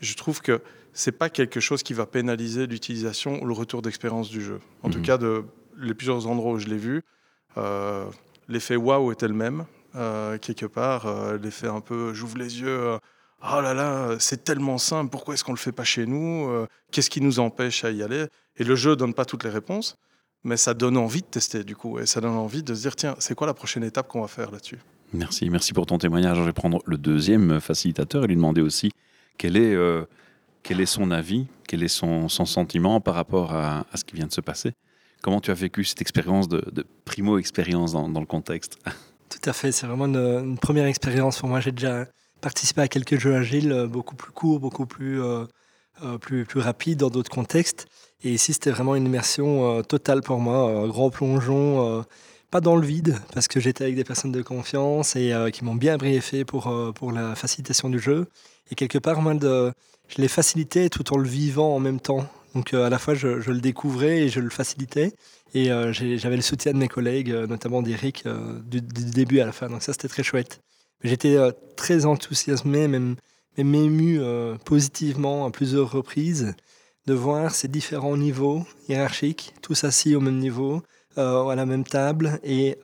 Je 0.00 0.14
trouve 0.14 0.40
que 0.40 0.60
c'est 0.92 1.12
pas 1.12 1.30
quelque 1.30 1.60
chose 1.60 1.82
qui 1.82 1.94
va 1.94 2.06
pénaliser 2.06 2.66
l'utilisation 2.66 3.40
ou 3.42 3.46
le 3.46 3.52
retour 3.52 3.82
d'expérience 3.82 4.28
du 4.28 4.40
jeu. 4.40 4.60
En 4.82 4.90
tout 4.90 4.98
mhm. 4.98 5.04
cas, 5.04 5.18
de 5.18 5.44
les 5.78 5.94
plusieurs 5.94 6.26
endroits 6.26 6.52
où 6.52 6.58
je 6.58 6.66
l'ai 6.66 6.76
vu, 6.76 7.02
l'effet 8.48 8.76
waouh 8.76 9.12
était 9.12 9.28
le 9.28 9.34
même. 9.34 9.66
Quelque 9.94 10.66
part, 10.66 11.06
l'effet 11.34 11.68
un 11.68 11.80
peu 11.80 12.14
j'ouvre 12.14 12.38
les 12.38 12.60
yeux 12.60 12.98
oh 13.42 13.60
là 13.60 13.74
là, 13.74 14.16
c'est 14.18 14.44
tellement 14.44 14.78
simple, 14.78 15.10
pourquoi 15.10 15.34
est-ce 15.34 15.44
qu'on 15.44 15.52
ne 15.52 15.56
le 15.56 15.62
fait 15.62 15.72
pas 15.72 15.84
chez 15.84 16.06
nous 16.06 16.48
euh, 16.48 16.66
Qu'est-ce 16.90 17.10
qui 17.10 17.20
nous 17.20 17.38
empêche 17.38 17.84
à 17.84 17.90
y 17.90 18.02
aller? 18.02 18.26
Et 18.56 18.64
le 18.64 18.74
jeu 18.74 18.96
donne 18.96 19.14
pas 19.14 19.24
toutes 19.24 19.44
les 19.44 19.50
réponses, 19.50 19.96
mais 20.44 20.56
ça 20.56 20.74
donne 20.74 20.96
envie 20.96 21.22
de 21.22 21.26
tester 21.26 21.64
du 21.64 21.76
coup, 21.76 21.98
et 21.98 22.06
ça 22.06 22.20
donne 22.20 22.32
envie 22.32 22.62
de 22.62 22.74
se 22.74 22.82
dire, 22.82 22.96
tiens, 22.96 23.14
c'est 23.18 23.34
quoi 23.34 23.46
la 23.46 23.54
prochaine 23.54 23.84
étape 23.84 24.08
qu'on 24.08 24.20
va 24.20 24.28
faire 24.28 24.50
là-dessus? 24.50 24.78
Merci, 25.12 25.50
merci 25.50 25.72
pour 25.72 25.86
ton 25.86 25.98
témoignage. 25.98 26.36
Je 26.36 26.42
vais 26.42 26.52
prendre 26.52 26.80
le 26.86 26.96
deuxième 26.96 27.60
facilitateur 27.60 28.24
et 28.24 28.26
lui 28.28 28.36
demander 28.36 28.60
aussi 28.60 28.92
quel 29.38 29.56
est, 29.56 29.74
euh, 29.74 30.04
quel 30.62 30.80
est 30.80 30.86
son 30.86 31.10
avis, 31.10 31.46
quel 31.66 31.82
est 31.82 31.88
son, 31.88 32.28
sentiment 32.28 33.00
par 33.00 33.14
rapport 33.14 33.52
à, 33.52 33.86
ce 33.94 34.04
qui 34.04 34.14
vient 34.14 34.26
de 34.26 34.32
se 34.32 34.40
passer. 34.40 34.72
Comment 35.20 35.40
tu 35.40 35.50
as 35.50 35.54
vécu 35.54 35.84
cette 35.84 36.00
expérience 36.00 36.48
de, 36.48 36.86
primo-expérience 37.04 37.92
dans, 37.92 38.08
le 38.08 38.26
contexte? 38.26 38.78
Tout 39.42 39.52
fait, 39.54 39.72
c'est 39.72 39.86
vraiment 39.86 40.06
une, 40.06 40.58
première 40.58 40.84
expérience 40.84 41.38
pour 41.38 41.48
moi. 41.48 41.60
J'ai 41.60 41.72
déjà 41.72 42.06
participer 42.42 42.82
à 42.82 42.88
quelques 42.88 43.18
jeux 43.18 43.34
agiles 43.34 43.72
euh, 43.72 43.86
beaucoup 43.86 44.14
plus 44.14 44.32
courts, 44.32 44.60
beaucoup 44.60 44.86
plus, 44.86 45.22
euh, 45.22 45.44
euh, 46.02 46.18
plus, 46.18 46.44
plus 46.44 46.60
rapides 46.60 46.98
dans 46.98 47.08
d'autres 47.08 47.30
contextes. 47.30 47.86
Et 48.22 48.32
ici, 48.32 48.52
c'était 48.52 48.70
vraiment 48.70 48.94
une 48.96 49.06
immersion 49.06 49.82
totale 49.82 50.20
pour 50.20 50.40
moi, 50.40 50.70
un 50.70 50.88
grand 50.88 51.08
plongeon, 51.08 52.04
pas 52.50 52.60
dans 52.60 52.76
le 52.76 52.86
vide, 52.86 53.16
parce 53.32 53.48
que 53.48 53.60
j'étais 53.60 53.84
avec 53.84 53.96
des 53.96 54.04
personnes 54.04 54.30
de 54.32 54.42
confiance 54.42 55.16
et 55.16 55.32
qui 55.54 55.64
m'ont 55.64 55.74
bien 55.74 55.96
briefé 55.96 56.44
pour, 56.44 56.70
pour 56.94 57.12
la 57.12 57.34
facilitation 57.34 57.88
du 57.88 57.98
jeu. 57.98 58.28
Et 58.70 58.74
quelque 58.74 58.98
part, 58.98 59.22
moi, 59.22 59.32
de, 59.32 59.72
je 60.08 60.20
l'ai 60.20 60.28
facilité 60.28 60.90
tout 60.90 61.14
en 61.14 61.16
le 61.16 61.26
vivant 61.26 61.74
en 61.74 61.80
même 61.80 61.98
temps. 61.98 62.28
Donc 62.54 62.74
à 62.74 62.88
la 62.88 62.98
fois, 62.98 63.14
je, 63.14 63.28
le 63.28 63.60
découvrais 63.60 64.22
et 64.22 64.28
je 64.28 64.40
le 64.40 64.50
facilitais. 64.50 65.12
Et 65.54 65.66
j'avais 65.92 66.36
le 66.36 66.42
soutien 66.42 66.72
de 66.72 66.78
mes 66.78 66.88
collègues, 66.88 67.30
notamment 67.30 67.82
d'Eric, 67.82 68.24
du, 68.66 68.80
début 68.80 69.40
à 69.40 69.46
la 69.46 69.52
fin. 69.52 69.68
Donc 69.68 69.82
ça, 69.82 69.92
c'était 69.92 70.08
très 70.08 70.22
chouette. 70.22 70.60
J'étais 71.02 71.36
euh, 71.36 71.52
très 71.76 72.04
enthousiasmé, 72.04 72.86
même, 72.86 73.16
m'ému 73.56 74.18
euh, 74.20 74.56
positivement 74.64 75.46
à 75.46 75.50
plusieurs 75.50 75.90
reprises 75.90 76.54
de 77.06 77.14
voir 77.14 77.54
ces 77.54 77.68
différents 77.68 78.16
niveaux 78.16 78.64
hiérarchiques, 78.88 79.54
tous 79.62 79.84
assis 79.84 80.14
au 80.14 80.20
même 80.20 80.38
niveau, 80.38 80.82
euh, 81.18 81.48
à 81.48 81.56
la 81.56 81.66
même 81.66 81.84
table 81.84 82.38
et 82.42 82.78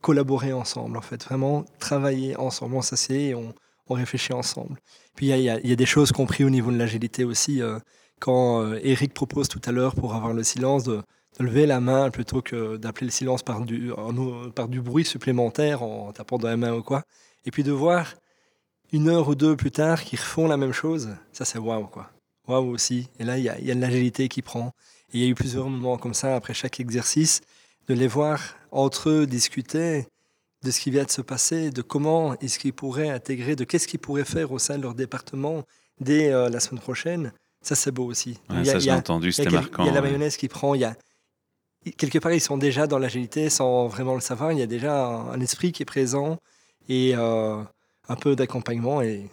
collaborer 0.00 0.52
ensemble, 0.52 0.96
en 0.96 1.00
fait, 1.00 1.24
vraiment 1.24 1.64
travailler 1.78 2.36
ensemble. 2.36 2.76
On 2.76 2.82
s'assied 2.82 3.30
et 3.30 3.34
on, 3.34 3.52
réfléchit 3.88 4.32
ensemble. 4.32 4.76
Puis 5.14 5.28
il 5.28 5.40
y, 5.40 5.48
a 5.48 5.76
des 5.76 5.86
choses 5.86 6.10
compris 6.10 6.42
au 6.42 6.50
niveau 6.50 6.72
de 6.72 6.76
l'agilité 6.76 7.24
aussi. 7.24 7.62
Euh, 7.62 7.78
quand 8.20 8.62
euh, 8.62 8.80
Eric 8.82 9.14
propose 9.14 9.48
tout 9.48 9.60
à 9.64 9.72
l'heure 9.72 9.94
pour 9.94 10.14
avoir 10.14 10.32
le 10.32 10.42
silence 10.42 10.84
de, 10.84 11.02
lever 11.38 11.66
la 11.66 11.80
main 11.80 12.10
plutôt 12.10 12.40
que 12.40 12.76
d'appeler 12.76 13.06
le 13.06 13.12
silence 13.12 13.42
par 13.42 13.60
du, 13.60 13.92
en, 13.92 14.50
par 14.50 14.68
du 14.68 14.80
bruit 14.80 15.04
supplémentaire 15.04 15.82
en 15.82 16.12
tapant 16.12 16.38
dans 16.38 16.48
la 16.48 16.56
main 16.56 16.72
ou 16.72 16.82
quoi. 16.82 17.02
Et 17.44 17.50
puis 17.50 17.62
de 17.62 17.72
voir 17.72 18.14
une 18.92 19.08
heure 19.08 19.28
ou 19.28 19.34
deux 19.34 19.56
plus 19.56 19.70
tard 19.70 20.02
qu'ils 20.02 20.18
refont 20.18 20.48
la 20.48 20.56
même 20.56 20.72
chose, 20.72 21.10
ça 21.32 21.44
c'est 21.44 21.58
waouh 21.58 21.86
quoi. 21.86 22.10
Waouh 22.48 22.70
aussi. 22.70 23.08
Et 23.18 23.24
là, 23.24 23.38
il 23.38 23.44
y 23.44 23.48
a, 23.48 23.60
y 23.60 23.70
a 23.70 23.74
de 23.74 23.80
l'agilité 23.80 24.28
qui 24.28 24.40
prend. 24.40 24.72
Et 25.12 25.18
il 25.18 25.20
y 25.20 25.26
a 25.26 25.28
eu 25.28 25.34
plusieurs 25.34 25.68
moments 25.68 25.98
comme 25.98 26.14
ça 26.14 26.36
après 26.36 26.54
chaque 26.54 26.80
exercice, 26.80 27.40
de 27.88 27.94
les 27.94 28.08
voir 28.08 28.40
entre 28.70 29.10
eux 29.10 29.26
discuter 29.26 30.06
de 30.62 30.70
ce 30.70 30.80
qui 30.80 30.90
vient 30.90 31.04
de 31.04 31.10
se 31.10 31.22
passer, 31.22 31.70
de 31.70 31.82
comment 31.82 32.38
est-ce 32.38 32.58
qu'ils 32.58 32.72
pourraient 32.72 33.10
intégrer, 33.10 33.56
de 33.56 33.64
qu'est-ce 33.64 33.86
qu'ils 33.86 34.00
pourraient 34.00 34.24
faire 34.24 34.52
au 34.52 34.58
sein 34.58 34.78
de 34.78 34.82
leur 34.82 34.94
département 34.94 35.64
dès 36.00 36.32
euh, 36.32 36.48
la 36.48 36.60
semaine 36.60 36.80
prochaine. 36.80 37.32
Ça, 37.66 37.74
c'est 37.74 37.90
beau 37.90 38.04
aussi. 38.04 38.38
Ouais, 38.48 38.64
ça, 38.64 38.78
j'ai 38.78 38.92
entendu, 38.92 39.32
c'était 39.32 39.50
marquant. 39.50 39.82
Il 39.82 39.86
y 39.86 39.90
a 39.90 39.92
la 39.92 40.00
mayonnaise 40.00 40.36
qui 40.36 40.46
prend, 40.46 40.74
il 40.74 40.82
y 40.82 40.84
a... 40.84 40.94
Quelque 41.96 42.20
part, 42.20 42.30
ils 42.30 42.40
sont 42.40 42.56
déjà 42.56 42.86
dans 42.86 43.00
l'agilité 43.00 43.50
sans 43.50 43.88
vraiment 43.88 44.14
le 44.14 44.20
savoir. 44.20 44.52
Il 44.52 44.58
y 44.60 44.62
a 44.62 44.68
déjà 44.68 45.04
un, 45.04 45.32
un 45.32 45.40
esprit 45.40 45.72
qui 45.72 45.82
est 45.82 45.86
présent 45.86 46.38
et 46.88 47.16
euh, 47.16 47.60
un 48.08 48.14
peu 48.14 48.36
d'accompagnement 48.36 49.02
et 49.02 49.28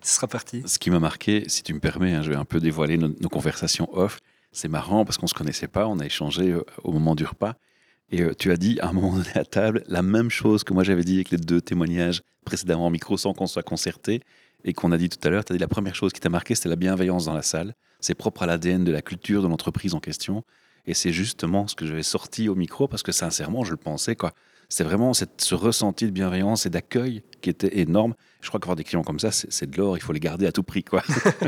ce 0.00 0.14
sera 0.16 0.26
parti. 0.26 0.64
Ce 0.66 0.80
qui 0.80 0.90
m'a 0.90 0.98
marqué, 0.98 1.44
si 1.46 1.62
tu 1.62 1.72
me 1.72 1.78
permets, 1.78 2.14
hein, 2.14 2.22
je 2.22 2.30
vais 2.30 2.36
un 2.36 2.44
peu 2.44 2.58
dévoiler 2.58 2.98
nos, 2.98 3.08
nos 3.08 3.28
conversations 3.28 3.88
off. 3.96 4.18
C'est 4.50 4.66
marrant 4.66 5.04
parce 5.04 5.16
qu'on 5.16 5.26
ne 5.26 5.30
se 5.30 5.34
connaissait 5.34 5.68
pas, 5.68 5.86
on 5.86 6.00
a 6.00 6.04
échangé 6.04 6.50
euh, 6.50 6.64
au 6.82 6.90
moment 6.90 7.14
du 7.14 7.24
repas. 7.24 7.54
Et 8.10 8.22
euh, 8.22 8.34
tu 8.36 8.50
as 8.50 8.56
dit 8.56 8.80
à 8.80 8.88
un 8.88 8.92
moment 8.92 9.12
donné 9.12 9.36
à 9.36 9.44
table 9.44 9.84
la 9.86 10.02
même 10.02 10.30
chose 10.30 10.64
que 10.64 10.74
moi 10.74 10.82
j'avais 10.82 11.04
dit 11.04 11.14
avec 11.14 11.30
les 11.30 11.38
deux 11.38 11.60
témoignages 11.60 12.22
précédemment 12.44 12.86
en 12.86 12.90
micro 12.90 13.16
sans 13.16 13.34
qu'on 13.34 13.46
soit 13.46 13.62
concerté 13.62 14.20
et 14.64 14.72
qu'on 14.72 14.92
a 14.92 14.98
dit 14.98 15.08
tout 15.08 15.18
à 15.26 15.30
l'heure. 15.30 15.44
Tu 15.44 15.52
as 15.52 15.56
dit 15.56 15.60
la 15.60 15.68
première 15.68 15.94
chose 15.94 16.12
qui 16.12 16.20
t'a 16.20 16.28
marqué, 16.28 16.54
c'était 16.54 16.68
la 16.68 16.76
bienveillance 16.76 17.24
dans 17.24 17.34
la 17.34 17.42
salle. 17.42 17.74
C'est 18.00 18.14
propre 18.14 18.42
à 18.42 18.46
l'ADN 18.46 18.84
de 18.84 18.92
la 18.92 19.02
culture 19.02 19.42
de 19.42 19.48
l'entreprise 19.48 19.94
en 19.94 20.00
question. 20.00 20.44
Et 20.86 20.94
c'est 20.94 21.12
justement 21.12 21.68
ce 21.68 21.76
que 21.76 21.86
j'avais 21.86 22.02
sorti 22.02 22.48
au 22.48 22.54
micro 22.54 22.88
parce 22.88 23.02
que 23.02 23.12
sincèrement, 23.12 23.64
je 23.64 23.70
le 23.70 23.76
pensais. 23.76 24.16
quoi. 24.16 24.32
C'est 24.68 24.84
vraiment 24.84 25.12
cette, 25.12 25.42
ce 25.42 25.54
ressenti 25.54 26.06
de 26.06 26.10
bienveillance 26.10 26.64
et 26.66 26.70
d'accueil 26.70 27.22
qui 27.42 27.50
était 27.50 27.80
énorme. 27.80 28.14
Je 28.40 28.48
crois 28.48 28.58
qu'avoir 28.58 28.74
des 28.74 28.84
clients 28.84 29.02
comme 29.02 29.20
ça, 29.20 29.30
c'est 29.30 29.70
de 29.70 29.76
l'or, 29.76 29.98
il 29.98 30.00
faut 30.00 30.12
les 30.12 30.20
garder 30.20 30.46
à 30.46 30.52
tout 30.52 30.62
prix. 30.62 30.82
quoi. 30.82 31.02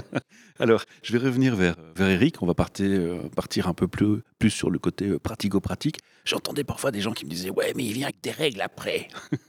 Alors, 0.58 0.84
je 1.02 1.16
vais 1.16 1.18
revenir 1.18 1.56
vers, 1.56 1.74
vers 1.96 2.08
Eric, 2.08 2.42
on 2.42 2.46
va 2.46 2.54
partir, 2.54 2.86
euh, 2.86 3.28
partir 3.34 3.66
un 3.66 3.74
peu 3.74 3.88
plus, 3.88 4.20
plus 4.38 4.50
sur 4.50 4.70
le 4.70 4.78
côté 4.78 5.08
euh, 5.08 5.18
pratico-pratique. 5.18 6.00
J'entendais 6.24 6.64
parfois 6.64 6.90
des 6.90 7.00
gens 7.00 7.12
qui 7.12 7.24
me 7.24 7.30
disaient 7.30 7.50
Ouais, 7.50 7.72
mais 7.74 7.84
il 7.84 7.94
vient 7.94 8.04
avec 8.08 8.20
des 8.22 8.30
règles 8.30 8.60
après. 8.60 9.08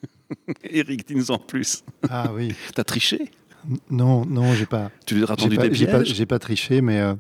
Eric, 0.64 1.06
dis-nous 1.08 1.32
en 1.32 1.38
plus. 1.38 1.84
Ah 2.10 2.32
oui. 2.34 2.56
T'as 2.74 2.84
triché? 2.84 3.30
Non, 3.90 4.26
non, 4.26 4.54
j'ai 4.54 4.66
pas. 4.66 4.92
Tu 5.06 5.16
lui 5.16 5.24
as 5.24 5.32
attendu 5.32 5.58
des 5.58 5.74
J'ai 5.74 5.88
pas, 5.88 6.02
pièges 6.02 6.26
pas, 6.26 6.40
triché, 6.40 6.82
mais 6.82 7.00
euh, 7.00 7.16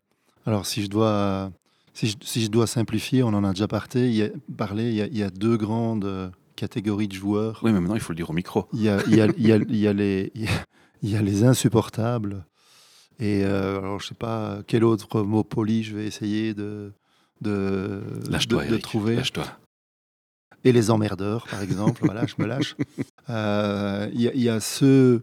alors 0.45 0.65
si 0.65 0.83
je 0.83 0.87
dois. 0.87 1.51
Si 1.93 2.07
je, 2.07 2.17
si 2.21 2.41
je, 2.41 2.49
dois 2.49 2.67
simplifier, 2.67 3.23
on 3.23 3.29
en 3.29 3.45
a 3.45 3.51
déjà 3.51 3.69
parlé. 3.69 4.09
Il 4.09 4.15
y 4.15 4.23
a, 4.23 4.29
parlé, 4.57 4.89
il 4.89 4.95
y 4.95 5.01
a, 5.01 5.05
il 5.05 5.17
y 5.17 5.23
a 5.23 5.29
deux 5.29 5.55
grandes 5.55 6.03
euh, 6.03 6.29
catégories 6.57 7.07
de 7.07 7.13
joueurs. 7.13 7.61
Oui, 7.63 7.71
mais 7.71 7.79
maintenant, 7.79 7.95
il 7.95 8.01
faut 8.01 8.11
le 8.11 8.17
dire 8.17 8.29
au 8.29 8.33
micro. 8.33 8.67
Il 8.73 8.81
y 8.81 8.89
a, 8.89 9.01
il 9.07 9.15
y 9.15 9.21
a, 9.21 9.27
il 9.37 9.47
y 9.47 9.53
a, 9.53 9.55
il 9.55 9.77
y 9.77 9.87
a 9.87 9.93
les, 9.93 10.31
il 10.35 11.09
y 11.09 11.15
a 11.15 11.21
les 11.21 11.43
insupportables. 11.45 12.45
Et 13.19 13.45
euh, 13.45 13.77
alors, 13.77 13.99
je 14.01 14.07
sais 14.07 14.15
pas 14.15 14.59
quel 14.67 14.83
autre 14.83 15.21
mot 15.21 15.43
poli 15.43 15.83
je 15.83 15.95
vais 15.95 16.05
essayer 16.05 16.53
de, 16.53 16.91
de, 17.41 18.01
de, 18.29 18.77
trouver. 18.77 19.15
Lâche-toi. 19.15 19.45
Et 20.65 20.73
les 20.73 20.89
emmerdeurs, 20.91 21.47
par 21.49 21.61
exemple. 21.61 22.01
voilà, 22.03 22.25
je 22.25 22.35
me 22.39 22.45
lâche. 22.45 22.75
Euh, 23.29 24.09
y, 24.13 24.29
il 24.35 24.41
y 24.41 24.49
a 24.49 24.59
ceux 24.59 25.21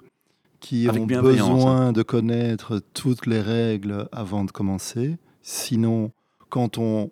qui 0.63 0.89
Avec 0.89 1.03
ont 1.03 1.09
hein. 1.19 1.21
besoin 1.23 1.93
de 1.93 2.03
connaître 2.03 2.81
toutes 2.95 3.27
les 3.27 3.41
règles 3.41 4.09
avant 4.13 4.45
de 4.45 4.51
commencer. 4.51 5.19
Sinon, 5.43 6.13
quand 6.49 6.79
on 6.79 7.11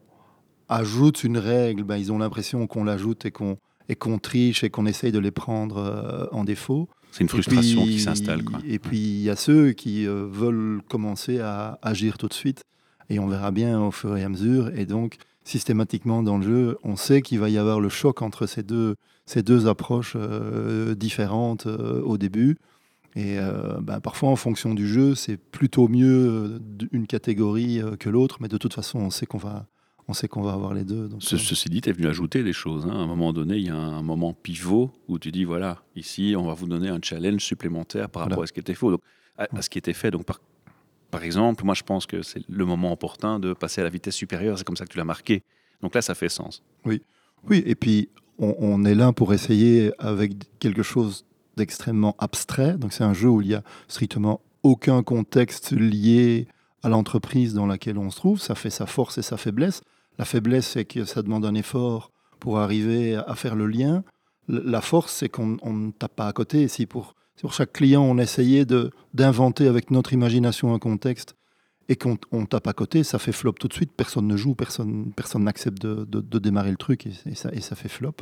ajoute 0.68 1.24
une 1.24 1.36
règle, 1.36 1.82
ben, 1.82 1.96
ils 1.96 2.12
ont 2.12 2.18
l'impression 2.18 2.66
qu'on 2.66 2.84
l'ajoute 2.84 3.26
et 3.26 3.30
qu'on 3.30 3.58
et 3.90 3.96
qu'on 3.96 4.18
triche 4.18 4.62
et 4.62 4.70
qu'on 4.70 4.86
essaye 4.86 5.10
de 5.10 5.18
les 5.18 5.32
prendre 5.32 5.78
euh, 5.78 6.26
en 6.30 6.44
défaut. 6.44 6.88
C'est 7.10 7.22
une 7.22 7.28
frustration 7.28 7.82
puis- 7.82 7.94
qui 7.94 8.00
s'installe. 8.00 8.44
Et 8.64 8.78
puis, 8.78 8.98
il 8.98 9.22
y 9.22 9.30
a 9.30 9.34
ceux 9.34 9.72
qui 9.72 10.06
euh, 10.06 10.28
veulent 10.30 10.80
commencer 10.88 11.40
à 11.40 11.80
agir 11.82 12.16
tout 12.16 12.28
de 12.28 12.32
suite. 12.32 12.62
Et 13.08 13.18
on 13.18 13.26
verra 13.26 13.50
bien 13.50 13.82
au 13.82 13.90
fur 13.90 14.16
et 14.16 14.22
à 14.22 14.28
mesure. 14.28 14.70
Et 14.78 14.86
donc, 14.86 15.16
systématiquement 15.42 16.22
dans 16.22 16.38
le 16.38 16.44
jeu, 16.44 16.78
on 16.84 16.94
sait 16.94 17.20
qu'il 17.20 17.40
va 17.40 17.48
y 17.50 17.58
avoir 17.58 17.80
le 17.80 17.88
choc 17.88 18.22
entre 18.22 18.46
ces 18.46 18.62
deux, 18.62 18.94
ces 19.26 19.42
deux 19.42 19.66
approches 19.66 20.12
euh, 20.14 20.94
différentes 20.94 21.66
au 21.66 22.16
début. 22.16 22.58
Et 23.16 23.38
euh, 23.38 23.80
ben, 23.80 24.00
parfois, 24.00 24.28
en 24.28 24.36
fonction 24.36 24.74
du 24.74 24.86
jeu, 24.86 25.14
c'est 25.14 25.36
plutôt 25.36 25.88
mieux 25.88 26.28
euh, 26.28 26.58
une 26.92 27.06
catégorie 27.06 27.80
euh, 27.82 27.96
que 27.96 28.08
l'autre. 28.08 28.38
Mais 28.40 28.48
de 28.48 28.56
toute 28.56 28.72
façon, 28.74 29.00
on 29.00 29.10
sait 29.10 29.26
qu'on 29.26 29.38
va, 29.38 29.66
on 30.06 30.12
sait 30.12 30.28
qu'on 30.28 30.42
va 30.42 30.52
avoir 30.52 30.74
les 30.74 30.84
deux. 30.84 31.08
Donc, 31.08 31.22
Ce- 31.22 31.34
euh, 31.34 31.38
ceci 31.38 31.68
dit, 31.68 31.80
tu 31.80 31.90
es 31.90 31.92
venu 31.92 32.06
ajouter 32.06 32.44
des 32.44 32.52
choses. 32.52 32.86
hein. 32.86 32.92
À 32.92 32.98
un 32.98 33.06
moment 33.06 33.32
donné, 33.32 33.56
il 33.56 33.66
y 33.66 33.70
a 33.70 33.74
un 33.76 34.02
moment 34.02 34.32
pivot 34.32 34.92
où 35.08 35.18
tu 35.18 35.32
dis 35.32 35.44
voilà, 35.44 35.82
ici, 35.96 36.34
on 36.38 36.44
va 36.44 36.54
vous 36.54 36.66
donner 36.68 36.88
un 36.88 37.00
challenge 37.02 37.42
supplémentaire 37.42 38.08
par 38.10 38.22
rapport 38.22 38.36
Voilà. 38.36 38.44
à 38.44 38.46
ce 38.46 38.52
qui 38.52 38.60
était 38.60 38.74
faux, 38.74 38.92
donc, 38.92 39.00
à, 39.36 39.48
à 39.56 39.62
ce 39.62 39.68
qui 39.70 39.78
était 39.78 39.92
fait. 39.92 40.12
Donc, 40.12 40.24
par, 40.24 40.40
par 41.10 41.24
exemple, 41.24 41.64
moi, 41.64 41.74
je 41.74 41.82
pense 41.82 42.06
que 42.06 42.22
c'est 42.22 42.44
le 42.48 42.64
moment 42.64 42.92
opportun 42.92 43.40
de 43.40 43.52
passer 43.54 43.80
à 43.80 43.84
la 43.84 43.90
vitesse 43.90 44.14
supérieure. 44.14 44.56
C'est 44.56 44.64
comme 44.64 44.76
ça 44.76 44.84
que 44.84 44.92
tu 44.92 44.98
l'as 44.98 45.04
marqué. 45.04 45.42
Donc 45.82 45.96
là, 45.96 46.02
ça 46.02 46.14
fait 46.14 46.28
sens. 46.28 46.62
Oui, 46.84 47.02
et 47.66 47.74
puis 47.74 48.08
on, 48.38 48.54
on 48.60 48.84
est 48.84 48.94
là 48.94 49.12
pour 49.12 49.32
essayer 49.34 49.90
avec 49.98 50.34
quelque 50.60 50.82
chose 50.84 51.24
d'extrêmement 51.60 52.14
abstrait. 52.18 52.74
Donc 52.78 52.92
c'est 52.94 53.04
un 53.04 53.14
jeu 53.14 53.28
où 53.28 53.40
il 53.42 53.48
y 53.48 53.54
a 53.54 53.62
strictement 53.88 54.40
aucun 54.62 55.02
contexte 55.02 55.72
lié 55.72 56.46
à 56.82 56.88
l'entreprise 56.88 57.52
dans 57.54 57.66
laquelle 57.66 57.98
on 57.98 58.10
se 58.10 58.16
trouve. 58.16 58.40
Ça 58.40 58.54
fait 58.54 58.70
sa 58.80 58.86
force 58.86 59.18
et 59.18 59.22
sa 59.22 59.36
faiblesse. 59.36 59.82
La 60.18 60.24
faiblesse, 60.24 60.66
c'est 60.72 60.84
que 60.84 61.04
ça 61.04 61.22
demande 61.22 61.44
un 61.46 61.54
effort 61.54 62.10
pour 62.40 62.58
arriver 62.58 63.16
à 63.16 63.34
faire 63.34 63.54
le 63.54 63.66
lien. 63.66 64.02
La 64.48 64.80
force, 64.80 65.12
c'est 65.12 65.28
qu'on 65.28 65.56
on 65.62 65.72
ne 65.74 65.90
tape 65.92 66.16
pas 66.16 66.26
à 66.26 66.32
côté. 66.32 66.66
Si 66.68 66.86
pour, 66.86 67.14
si 67.36 67.42
pour 67.42 67.52
chaque 67.52 67.72
client, 67.72 68.02
on 68.02 68.18
essayait 68.18 68.66
d'inventer 69.14 69.68
avec 69.68 69.90
notre 69.90 70.12
imagination 70.12 70.74
un 70.74 70.78
contexte 70.78 71.36
et 71.88 71.96
qu'on 71.96 72.16
on 72.32 72.46
tape 72.46 72.66
à 72.66 72.72
côté, 72.72 73.02
ça 73.04 73.18
fait 73.18 73.32
flop 73.32 73.52
tout 73.60 73.68
de 73.68 73.74
suite. 73.74 73.92
Personne 73.96 74.26
ne 74.26 74.36
joue, 74.36 74.54
personne 74.54 75.12
personne 75.14 75.44
n'accepte 75.44 75.80
de, 75.82 76.04
de- 76.04 76.20
de 76.20 76.38
démarrer 76.38 76.70
le 76.70 76.76
truc 76.76 77.06
et, 77.06 77.12
et 77.26 77.34
ça, 77.34 77.50
et 77.52 77.60
ça 77.60 77.74
fait 77.76 77.88
flop. 77.88 78.16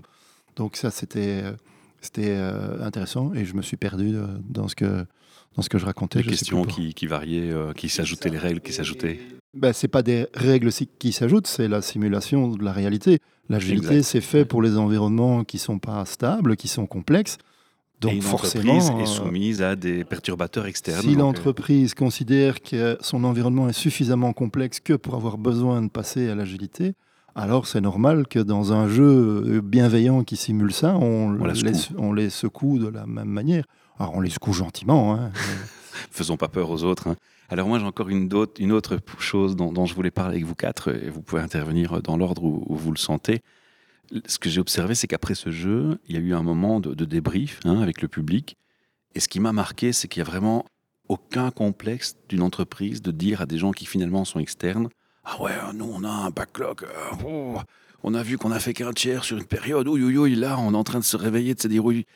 Donc 0.57 0.77
ça, 0.77 0.91
c'était 0.91 1.43
euh, 1.45 1.53
c'était 2.01 2.35
euh, 2.37 2.85
intéressant 2.85 3.33
et 3.35 3.45
je 3.45 3.55
me 3.55 3.63
suis 3.63 3.77
perdu 3.77 4.15
euh, 4.17 4.27
dans 4.49 4.69
ce 4.69 4.75
que 4.75 5.05
dans 5.57 5.63
ce 5.63 5.69
que 5.69 5.79
je 5.79 5.87
racontais. 5.87 6.19
Les 6.21 6.25
je 6.25 6.29
questions 6.31 6.65
qui, 6.65 6.95
qui 6.95 7.07
variaient, 7.07 7.51
euh, 7.51 7.73
qui 7.73 7.89
s'ajoutaient, 7.89 8.29
les 8.29 8.39
règles 8.39 8.61
qui 8.61 8.73
s'ajoutaient. 8.73 9.19
ben, 9.55 9.73
c'est 9.73 9.89
pas 9.89 10.03
des 10.03 10.27
règles 10.35 10.71
qui 10.71 11.13
s'ajoutent, 11.13 11.49
c'est 11.49 11.67
la 11.67 11.83
simulation 11.83 12.49
de 12.49 12.63
la 12.65 12.73
réalité. 12.73 13.19
L'agilité, 13.49 14.03
c'est 14.03 14.21
fait 14.21 14.45
pour 14.45 14.63
les 14.63 14.77
environnements 14.77 15.43
qui 15.43 15.59
sont 15.59 15.79
pas 15.79 16.05
stables, 16.05 16.57
qui 16.57 16.69
sont 16.69 16.87
complexes. 16.87 17.39
Donc 18.01 18.13
Et 18.13 18.17
une 18.17 18.23
forcément, 18.23 18.77
entreprise 18.77 19.03
est 19.03 19.13
soumise 19.13 19.63
à 19.63 19.75
des 19.75 20.05
perturbateurs 20.05 20.67
externes. 20.67 21.03
si 21.03 21.15
euh, 21.15 21.19
l'entreprise 21.19 21.95
considère 21.95 22.63
que 22.63 22.97
son 23.01 23.25
environnement 23.25 23.69
est 23.69 23.73
suffisamment 23.73 24.33
complexe 24.33 24.79
que 24.79 24.93
pour 24.93 25.15
avoir 25.17 25.37
besoin 25.37 25.83
de 25.83 25.89
passer 25.89 26.29
à 26.29 26.37
l'agilité, 26.37 26.95
alors 27.35 27.67
c'est 27.67 27.81
normal 27.81 28.27
que 28.27 28.39
dans 28.39 28.73
un 28.73 28.89
jeu 28.89 29.61
bienveillant 29.63 30.25
qui 30.25 30.37
simule 30.37 30.73
ça, 30.73 30.97
on, 30.97 31.39
On 31.41 31.45
la 31.45 31.53
les, 31.55 31.75
secoue. 31.75 31.95
on 31.99 32.13
les 32.13 32.31
secoue 32.31 32.79
de 32.79 32.89
la 32.89 33.07
même 33.07 33.29
manière. 33.29 33.65
Alors 33.99 34.15
on 34.17 34.21
les 34.21 34.31
secoue 34.31 34.53
gentiment. 34.53 35.15
hein. 35.15 35.31
faisons 36.11 36.37
pas 36.37 36.49
peur 36.49 36.71
aux 36.71 36.83
autres. 36.85 37.09
hein. 37.09 37.17
Alors 37.49 37.69
moi 37.69 37.79
j'ai 37.79 37.85
encore 37.87 38.09
une, 38.09 38.29
une 38.59 38.73
autre 38.73 38.99
chose 39.19 39.57
dont, 39.57 39.73
dont 39.73 39.87
je 39.87 39.95
voulais 39.95 40.11
parler 40.11 40.35
avec 40.37 40.45
vous 40.47 40.55
quatre, 40.55 40.93
et 40.95 41.11
vous 41.11 41.23
pouvez 41.23 41.41
intervenir 41.43 42.03
dans 42.03 42.17
l'ordre 42.17 42.43
où, 42.45 42.65
où 42.67 42.77
vous 42.77 42.91
le 42.93 42.99
sentez. 42.99 43.41
Ce 44.27 44.39
que 44.39 44.49
j'ai 44.49 44.61
observé, 44.61 44.95
c'est 44.95 45.07
qu'après 45.07 45.35
ce 45.35 45.51
jeu, 45.51 45.99
il 46.09 46.15
y 46.15 46.19
a 46.19 46.21
eu 46.21 46.35
un 46.35 46.43
moment 46.43 46.81
de, 46.81 46.95
de 46.95 47.05
débrief 47.05 47.61
hein, 47.65 47.81
avec 47.83 48.01
le 48.03 48.09
public. 48.09 48.57
Et 49.15 49.21
ce 49.21 49.29
qui 49.29 49.39
m'a 49.41 49.53
marqué, 49.53 49.93
c'est 49.93 50.09
qu'il 50.09 50.23
n'y 50.23 50.29
a 50.29 50.31
vraiment 50.31 50.65
aucun 51.09 51.51
complexe 51.51 52.17
d'une 52.29 52.43
entreprise 52.43 53.01
de 53.03 53.11
dire 53.11 53.41
à 53.43 53.47
des 53.47 53.59
gens 53.59 53.71
qui 53.73 53.87
finalement 53.87 54.25
sont 54.25 54.41
externes 54.41 54.89
Ah 55.25 55.43
ouais, 55.43 55.53
nous 55.75 55.91
on 55.93 56.05
a 56.05 56.09
un 56.11 56.31
backlog, 56.31 56.85
euh, 56.85 57.59
on 58.03 58.15
a 58.15 58.23
vu 58.23 58.39
qu'on 58.39 58.51
a 58.51 58.59
fait 58.59 58.73
qu'un 58.73 58.93
tiers 58.93 59.25
sur 59.25 59.37
une 59.37 59.45
période, 59.45 59.87
ouïe, 59.89 60.17
ouïe, 60.17 60.35
là 60.35 60.57
on 60.59 60.73
est 60.73 60.77
en 60.77 60.85
train 60.85 61.01
de 61.01 61.05
se 61.05 61.17
réveiller, 61.17 61.55
de 61.55 61.61
se 61.61 61.69
dire 61.69 61.85
oui, 61.85 62.07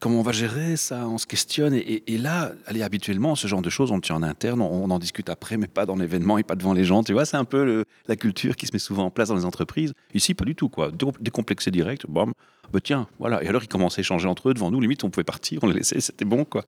comment 0.00 0.20
on 0.20 0.22
va 0.22 0.32
gérer 0.32 0.76
ça? 0.76 1.06
On 1.06 1.18
se 1.18 1.26
questionne. 1.26 1.74
Et, 1.74 2.18
là, 2.18 2.52
allez, 2.66 2.82
habituellement, 2.82 3.36
ce 3.36 3.46
genre 3.46 3.62
de 3.62 3.70
choses, 3.70 3.92
on 3.92 3.96
le 3.96 4.00
tient 4.00 4.16
en 4.16 4.22
interne, 4.22 4.60
on, 4.62 4.90
en 4.90 4.98
discute 4.98 5.28
après, 5.28 5.56
mais 5.58 5.68
pas 5.68 5.86
dans 5.86 5.94
l'événement 5.94 6.38
et 6.38 6.42
pas 6.42 6.56
devant 6.56 6.72
les 6.72 6.84
gens. 6.84 7.02
Tu 7.02 7.12
vois, 7.12 7.26
c'est 7.26 7.36
un 7.36 7.44
peu 7.44 7.84
la 8.08 8.16
culture 8.16 8.56
qui 8.56 8.66
se 8.66 8.72
met 8.72 8.78
souvent 8.78 9.04
en 9.04 9.10
place 9.10 9.28
dans 9.28 9.36
les 9.36 9.44
entreprises. 9.44 9.92
Ici, 10.14 10.34
pas 10.34 10.44
du 10.44 10.54
tout, 10.54 10.68
quoi. 10.68 10.90
Dé- 10.90 11.06
Décomplexé 11.20 11.70
direct, 11.70 12.06
bam, 12.08 12.32
bah 12.72 12.80
tiens, 12.82 13.06
voilà. 13.18 13.42
Et 13.44 13.48
alors, 13.48 13.62
ils 13.62 13.68
commençaient 13.68 14.00
à 14.00 14.02
échanger 14.02 14.26
entre 14.26 14.48
eux 14.48 14.54
devant 14.54 14.70
nous. 14.70 14.80
Limite, 14.80 15.04
on 15.04 15.10
pouvait 15.10 15.24
partir, 15.24 15.60
on 15.62 15.66
les 15.66 15.74
laissait, 15.74 16.00
c'était 16.00 16.24
bon, 16.24 16.44
quoi. 16.44 16.64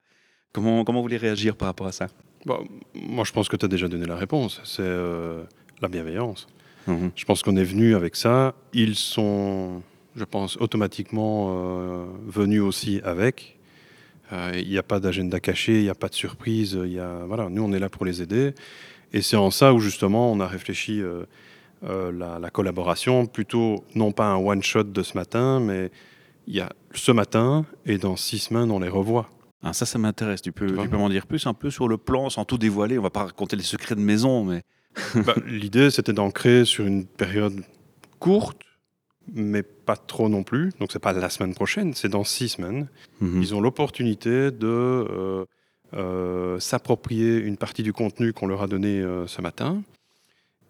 Comment, 0.53 0.85
comment 0.85 0.99
vous 0.99 1.05
voulez 1.05 1.17
réagir 1.17 1.57
par 1.57 1.67
rapport 1.69 1.87
à 1.87 1.93
ça? 1.93 2.09
Bon, 2.45 2.67
moi, 2.95 3.25
je 3.25 3.33
pense 3.33 3.49
que 3.49 3.57
tu 3.57 3.65
as 3.65 3.69
déjà 3.69 3.89
donné 3.89 4.05
la 4.05 4.17
réponse. 4.17 4.61
C'est 4.65 4.83
euh, 4.83 5.45
la 5.83 5.89
bienveillance. 5.89 6.47
Mhm. 6.87 7.11
Je 7.15 7.25
pense 7.25 7.43
qu'on 7.43 7.57
est 7.57 7.65
venu 7.65 7.95
avec 7.95 8.17
ça. 8.17 8.55
Ils 8.73 8.95
sont, 8.97 9.83
je 10.17 10.25
pense, 10.25 10.57
automatiquement 10.57 11.49
euh, 11.51 12.07
venus 12.27 12.63
aussi 12.63 13.01
avec. 13.05 13.59
Euh, 14.33 14.53
Il 14.57 14.69
n'y 14.69 14.79
a 14.79 14.83
pas 14.83 14.99
d'agenda 14.99 15.39
caché, 15.41 15.79
il 15.79 15.83
n'y 15.83 15.91
a 15.91 15.95
pas 15.95 16.09
de 16.09 16.15
surprise. 16.15 16.79
Il 16.85 16.93
y 16.93 16.99
a, 16.99 17.25
voilà, 17.27 17.49
nous, 17.51 17.63
on 17.63 17.73
est 17.73 17.79
là 17.79 17.89
pour 17.89 18.05
les 18.05 18.23
aider. 18.23 18.55
Et 19.13 19.21
c'est 19.21 19.37
en 19.37 19.51
ça 19.51 19.75
où, 19.75 19.79
justement, 19.79 20.33
on 20.33 20.41
a 20.41 20.47
réfléchi 20.47 21.03
euh, 21.03 21.25
la, 21.83 22.39
la 22.39 22.51
collaboration, 22.51 23.27
plutôt 23.27 23.85
non 23.95 24.13
pas 24.13 24.27
un 24.27 24.37
one-shot 24.37 24.85
de 24.85 25.03
ce 25.03 25.17
matin, 25.17 25.61
mais 25.61 25.91
il 26.47 26.55
y 26.55 26.61
a 26.61 26.73
ce 26.95 27.13
matin 27.13 27.65
et 27.87 27.99
dans 27.99 28.17
six 28.17 28.39
semaines, 28.39 28.71
on 28.71 28.81
les 28.81 28.89
revoit. 28.89 29.29
Ah, 29.63 29.73
Ça, 29.73 29.87
ça 29.87 29.99
m'intéresse. 29.99 30.43
Tu 30.43 30.51
peux, 30.51 30.67
Tu 30.67 30.89
peux 30.89 30.97
m'en 30.97 31.09
dire 31.09 31.27
plus 31.27 31.47
un 31.47 31.55
peu 31.55 31.71
sur 31.71 31.87
le 31.89 31.97
plan, 31.99 32.31
sans 32.31 32.45
tout 32.45 32.59
dévoiler? 32.59 32.99
On 32.99 33.03
va 33.03 33.11
pas 33.11 33.25
raconter 33.25 33.55
les 33.57 33.63
secrets 33.63 33.95
de 33.95 34.01
maison, 34.01 34.43
mais 34.45 34.63
Bah, 35.27 35.35
L'idée, 35.47 35.91
c'était 35.91 36.13
d'ancrer 36.13 36.65
sur 36.65 36.87
une 36.87 37.07
période 37.07 37.63
courte, 38.19 38.59
mais 39.33 39.63
pas 39.63 39.97
trop 39.97 40.29
non 40.29 40.43
plus. 40.43 40.71
Donc, 40.79 40.93
c'est 40.93 40.99
pas 40.99 41.13
la 41.13 41.31
semaine 41.31 41.55
prochaine, 41.55 41.95
c'est 41.95 42.09
dans 42.09 42.25
six 42.25 42.51
semaines. 42.51 42.89
Mhm. 43.21 43.43
Ils 43.43 43.55
ont 43.55 43.61
l'opportunité 43.61 44.51
de 44.51 44.67
euh, 44.67 45.45
euh, 45.95 46.59
s'approprier 46.61 47.39
une 47.39 47.57
partie 47.57 47.83
du 47.83 47.93
contenu 47.93 48.33
qu'on 48.33 48.47
leur 48.47 48.63
a 48.63 48.67
donné 48.67 49.01
euh, 49.01 49.27
ce 49.27 49.41
matin 49.41 49.83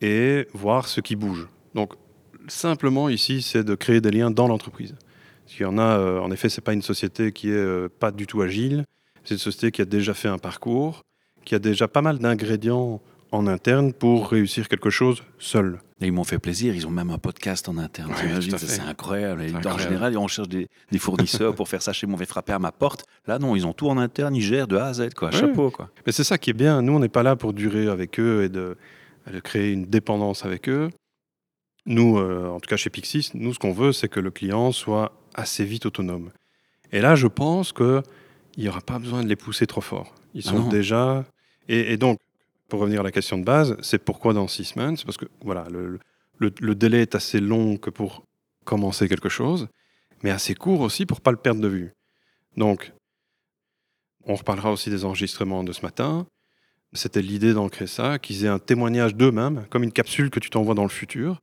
et 0.00 0.46
voir 0.52 0.88
ce 0.88 1.00
qui 1.00 1.16
bouge. 1.16 1.48
Donc, 1.74 1.94
simplement 2.48 3.08
ici, 3.08 3.42
c'est 3.42 3.64
de 3.64 3.74
créer 3.74 4.00
des 4.00 4.10
liens 4.10 4.30
dans 4.30 4.48
l'entreprise. 4.48 4.94
Parce 5.44 5.56
qu'il 5.56 5.62
y 5.62 5.68
en 5.68 5.78
a, 5.78 6.20
en 6.20 6.30
effet, 6.30 6.48
c'est 6.48 6.60
pas 6.60 6.72
une 6.72 6.82
société 6.82 7.32
qui 7.32 7.50
est 7.50 7.88
pas 7.88 8.10
du 8.10 8.26
tout 8.26 8.42
agile. 8.42 8.84
C'est 9.24 9.34
une 9.34 9.40
société 9.40 9.70
qui 9.70 9.82
a 9.82 9.84
déjà 9.84 10.14
fait 10.14 10.28
un 10.28 10.38
parcours, 10.38 11.02
qui 11.44 11.54
a 11.54 11.58
déjà 11.58 11.88
pas 11.88 12.00
mal 12.00 12.18
d'ingrédients 12.18 13.00
en 13.32 13.46
interne 13.46 13.92
pour 13.92 14.28
réussir 14.28 14.68
quelque 14.68 14.90
chose 14.90 15.22
seul. 15.38 15.80
Et 16.00 16.06
ils 16.06 16.12
m'ont 16.12 16.24
fait 16.24 16.38
plaisir. 16.38 16.74
Ils 16.74 16.86
ont 16.86 16.90
même 16.90 17.10
un 17.10 17.18
podcast 17.18 17.68
en 17.68 17.78
interne. 17.78 18.10
Ouais, 18.10 18.40
fait. 18.40 18.58
c'est 18.58 18.80
incroyable. 18.80 19.42
En 19.64 19.78
général, 19.78 20.16
on 20.18 20.28
cherche 20.28 20.48
des, 20.48 20.68
des 20.90 20.98
fournisseurs 20.98 21.54
pour 21.54 21.68
faire 21.68 21.80
ça 21.80 21.92
chez 21.92 22.06
moi. 22.06 22.16
On 22.16 22.18
va 22.18 22.26
frapper 22.26 22.52
à 22.52 22.58
ma 22.58 22.72
porte. 22.72 23.04
Là, 23.26 23.38
non, 23.38 23.56
ils 23.56 23.66
ont 23.66 23.72
tout 23.72 23.88
en 23.88 23.96
interne. 23.98 24.34
Ils 24.34 24.42
gèrent 24.42 24.66
de 24.66 24.76
A 24.76 24.86
à 24.86 24.92
Z. 24.92 25.14
Quoi. 25.14 25.30
Ouais. 25.30 25.36
Chapeau. 25.36 25.70
Quoi. 25.70 25.90
Mais 26.04 26.12
c'est 26.12 26.24
ça 26.24 26.38
qui 26.38 26.50
est 26.50 26.54
bien. 26.54 26.82
Nous, 26.82 26.92
on 26.92 26.98
n'est 26.98 27.08
pas 27.08 27.22
là 27.22 27.36
pour 27.36 27.52
durer 27.52 27.86
avec 27.88 28.20
eux 28.20 28.42
et 28.44 28.48
de, 28.48 28.76
de 29.32 29.40
créer 29.40 29.72
une 29.72 29.86
dépendance 29.86 30.44
avec 30.44 30.68
eux. 30.68 30.90
Nous, 31.86 32.18
euh, 32.18 32.48
en 32.48 32.60
tout 32.60 32.68
cas 32.68 32.76
chez 32.76 32.90
Pixis, 32.90 33.30
nous, 33.34 33.54
ce 33.54 33.58
qu'on 33.58 33.72
veut, 33.72 33.92
c'est 33.92 34.08
que 34.08 34.20
le 34.20 34.30
client 34.30 34.72
soit 34.72 35.12
assez 35.34 35.64
vite 35.64 35.86
autonome. 35.86 36.30
Et 36.92 37.00
là, 37.00 37.14
je 37.14 37.26
pense 37.26 37.72
qu'il 37.72 38.02
n'y 38.58 38.68
aura 38.68 38.80
pas 38.80 38.98
besoin 38.98 39.22
de 39.22 39.28
les 39.28 39.36
pousser 39.36 39.66
trop 39.66 39.80
fort. 39.80 40.14
Ils 40.34 40.42
Ah 40.46 40.50
sont 40.50 40.68
déjà. 40.68 41.24
Et, 41.68 41.92
et 41.92 41.96
donc, 41.96 42.18
pour 42.72 42.80
revenir 42.80 43.00
à 43.00 43.02
la 43.02 43.12
question 43.12 43.36
de 43.36 43.44
base, 43.44 43.76
c'est 43.82 44.02
pourquoi 44.02 44.32
dans 44.32 44.48
six 44.48 44.64
semaines? 44.64 44.96
C'est 44.96 45.04
parce 45.04 45.18
que 45.18 45.26
voilà, 45.42 45.66
le, 45.68 46.74
délai 46.74 47.02
est 47.02 47.14
assez 47.14 47.38
long 47.38 47.76
que 47.76 47.90
pour 47.90 48.24
commencer 48.64 49.10
quelque 49.10 49.28
chose, 49.28 49.68
mais 50.22 50.30
assez 50.30 50.54
court 50.54 50.80
aussi 50.80 51.04
pour 51.04 51.20
pas 51.20 51.32
le 51.32 51.36
perdre 51.36 51.60
de 51.60 51.68
vue. 51.68 51.92
Donc, 52.56 52.94
on 54.24 54.36
reparlera 54.36 54.72
aussi 54.72 54.88
des 54.88 55.04
enregistrements 55.04 55.64
de 55.64 55.72
ce 55.72 55.82
matin. 55.82 56.26
C'était 56.94 57.20
l'idée 57.20 57.52
d'ancrer 57.52 57.86
ça, 57.86 58.18
qu'ils 58.18 58.46
aient 58.46 58.48
un 58.48 58.58
témoignage 58.58 59.16
d'eux-mêmes, 59.16 59.66
comme 59.68 59.82
une 59.82 59.92
capsule 59.92 60.30
que 60.30 60.40
tu 60.40 60.48
t'envoies 60.48 60.74
dans 60.74 60.82
le 60.82 60.88
futur. 60.88 61.42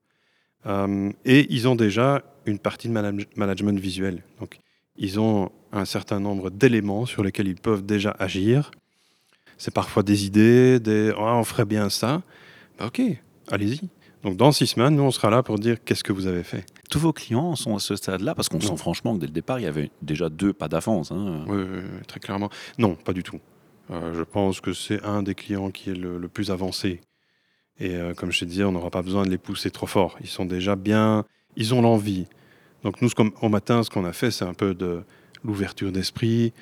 Euh, 0.66 1.12
et 1.26 1.46
ils 1.54 1.68
ont 1.68 1.76
déjà 1.76 2.24
une 2.48 2.58
partie 2.58 2.88
de 2.88 2.94
manage- 2.94 3.28
management 3.36 3.80
visuel. 3.80 4.24
Donc, 4.40 4.58
ils 4.96 5.20
ont 5.20 5.52
un 5.72 5.86
certain 5.86 6.20
nombre 6.20 6.50
d'éléments 6.50 7.06
sur 7.06 7.24
lesquels 7.24 7.48
ils 7.48 7.62
peuvent 7.62 7.86
déjà 7.86 8.16
agir. 8.18 8.72
C'est 9.60 9.74
parfois 9.74 10.02
des 10.02 10.26
idées, 10.26 10.80
des 10.80 11.14
Ah, 11.16 11.36
on 11.36 11.44
ferait 11.44 11.66
bien 11.66 11.90
ça. 11.90 12.24
Bah, 12.80 12.88
ok, 12.88 13.02
allez-y. 13.52 13.82
Donc, 14.24 14.36
dans 14.36 14.52
six 14.52 14.68
semaines, 14.68 14.96
nous, 14.96 15.04
on 15.04 15.12
sera 15.12 15.30
là 15.30 15.44
pour 15.44 15.60
dire 15.60 15.78
qu'est-ce 15.84 16.04
que 16.04 16.12
vous 16.12 16.28
avez 16.28 16.44
fait. 16.44 16.66
Tous 16.90 17.00
vos 17.00 17.14
clients 17.14 17.56
sont 17.56 17.76
à 17.76 17.80
ce 17.80 17.96
stade-là 17.96 18.36
parce 18.36 18.50
qu'on 18.50 18.60
sent 18.60 18.76
franchement 18.78 19.14
que 19.16 19.20
dès 19.22 19.28
le 19.28 19.32
départ, 19.34 19.60
il 19.60 19.64
y 19.64 19.68
avait 19.68 19.92
déjà 20.02 20.28
deux 20.30 20.52
pas 20.54 20.68
d'avance. 20.68 21.12
hein. 21.12 21.46
Oui, 21.48 21.58
oui, 21.58 21.80
oui, 21.84 22.06
très 22.08 22.20
clairement. 22.20 22.50
Non, 22.80 22.96
pas 22.96 23.14
du 23.14 23.22
tout. 23.24 23.40
Euh, 23.92 24.14
je 24.14 24.24
pense 24.24 24.60
que 24.62 24.74
c'est 24.74 25.04
un 25.04 25.24
des 25.24 25.36
clients 25.36 25.72
qui 25.72 25.92
est 25.92 25.96
le, 25.96 26.18
le 26.18 26.28
plus 26.28 26.52
avancé. 26.52 27.02
Et 27.80 27.96
euh, 27.96 28.14
comme 28.14 28.32
je 28.32 28.40
te 28.42 28.46
disais, 28.46 28.64
on 28.64 28.72
n'aura 28.74 28.90
pas 28.90 29.02
besoin 29.02 29.24
de 29.26 29.30
les 29.30 29.38
pousser 29.38 29.72
trop 29.72 29.88
fort. 29.88 30.18
Ils 30.22 30.28
sont 30.28 30.46
déjà 30.46 30.76
bien, 30.76 31.24
ils 31.56 31.74
ont 31.74 31.82
l'envie. 31.82 32.28
Donc 32.84 33.02
nous, 33.02 33.10
au 33.42 33.50
matin, 33.50 33.84
ce 33.84 33.90
qu'on 33.90 34.06
a 34.06 34.14
fait, 34.14 34.32
c'est 34.32 34.46
un 34.46 34.54
peu 34.54 34.74
de 34.74 35.04
l'ouverture 35.44 35.92
d'esprit 35.92 36.54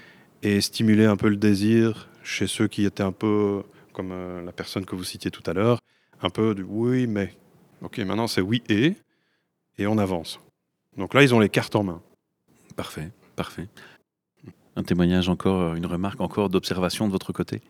et 0.43 0.61
stimuler 0.61 1.05
un 1.05 1.15
peu 1.15 1.29
le 1.29 1.37
désir 1.37 2.07
chez 2.27 2.47
ceux 2.47 2.67
qui 2.67 2.83
étaient 2.85 3.03
un 3.03 3.11
peu, 3.13 3.63
comme 3.93 4.11
euh, 4.11 4.43
la 4.43 4.51
personne 4.51 4.85
que 4.85 4.95
vous 4.95 5.03
citiez 5.05 5.31
tout 5.31 5.43
à 5.45 5.53
l'heure, 5.53 5.79
un 6.21 6.29
peu 6.29 6.53
du 6.53 6.63
oui, 6.63 7.07
mais. 7.07 7.33
Ok, 7.81 7.99
maintenant 7.99 8.27
c'est 8.27 8.41
oui 8.41 8.63
et, 8.69 8.95
et 9.77 9.87
on 9.87 9.97
avance. 9.97 10.39
Donc 10.97 11.13
là, 11.13 11.21
ils 11.23 11.33
ont 11.33 11.39
les 11.39 11.49
cartes 11.49 11.75
en 11.75 11.83
main. 11.83 12.01
Parfait, 12.75 13.11
parfait. 13.35 13.67
Un 14.75 14.83
témoignage 14.83 15.29
encore, 15.29 15.75
une 15.75 15.85
remarque 15.85 16.19
encore 16.19 16.49
d'observation 16.49 17.07
de 17.07 17.11
votre 17.11 17.31
côté? 17.33 17.61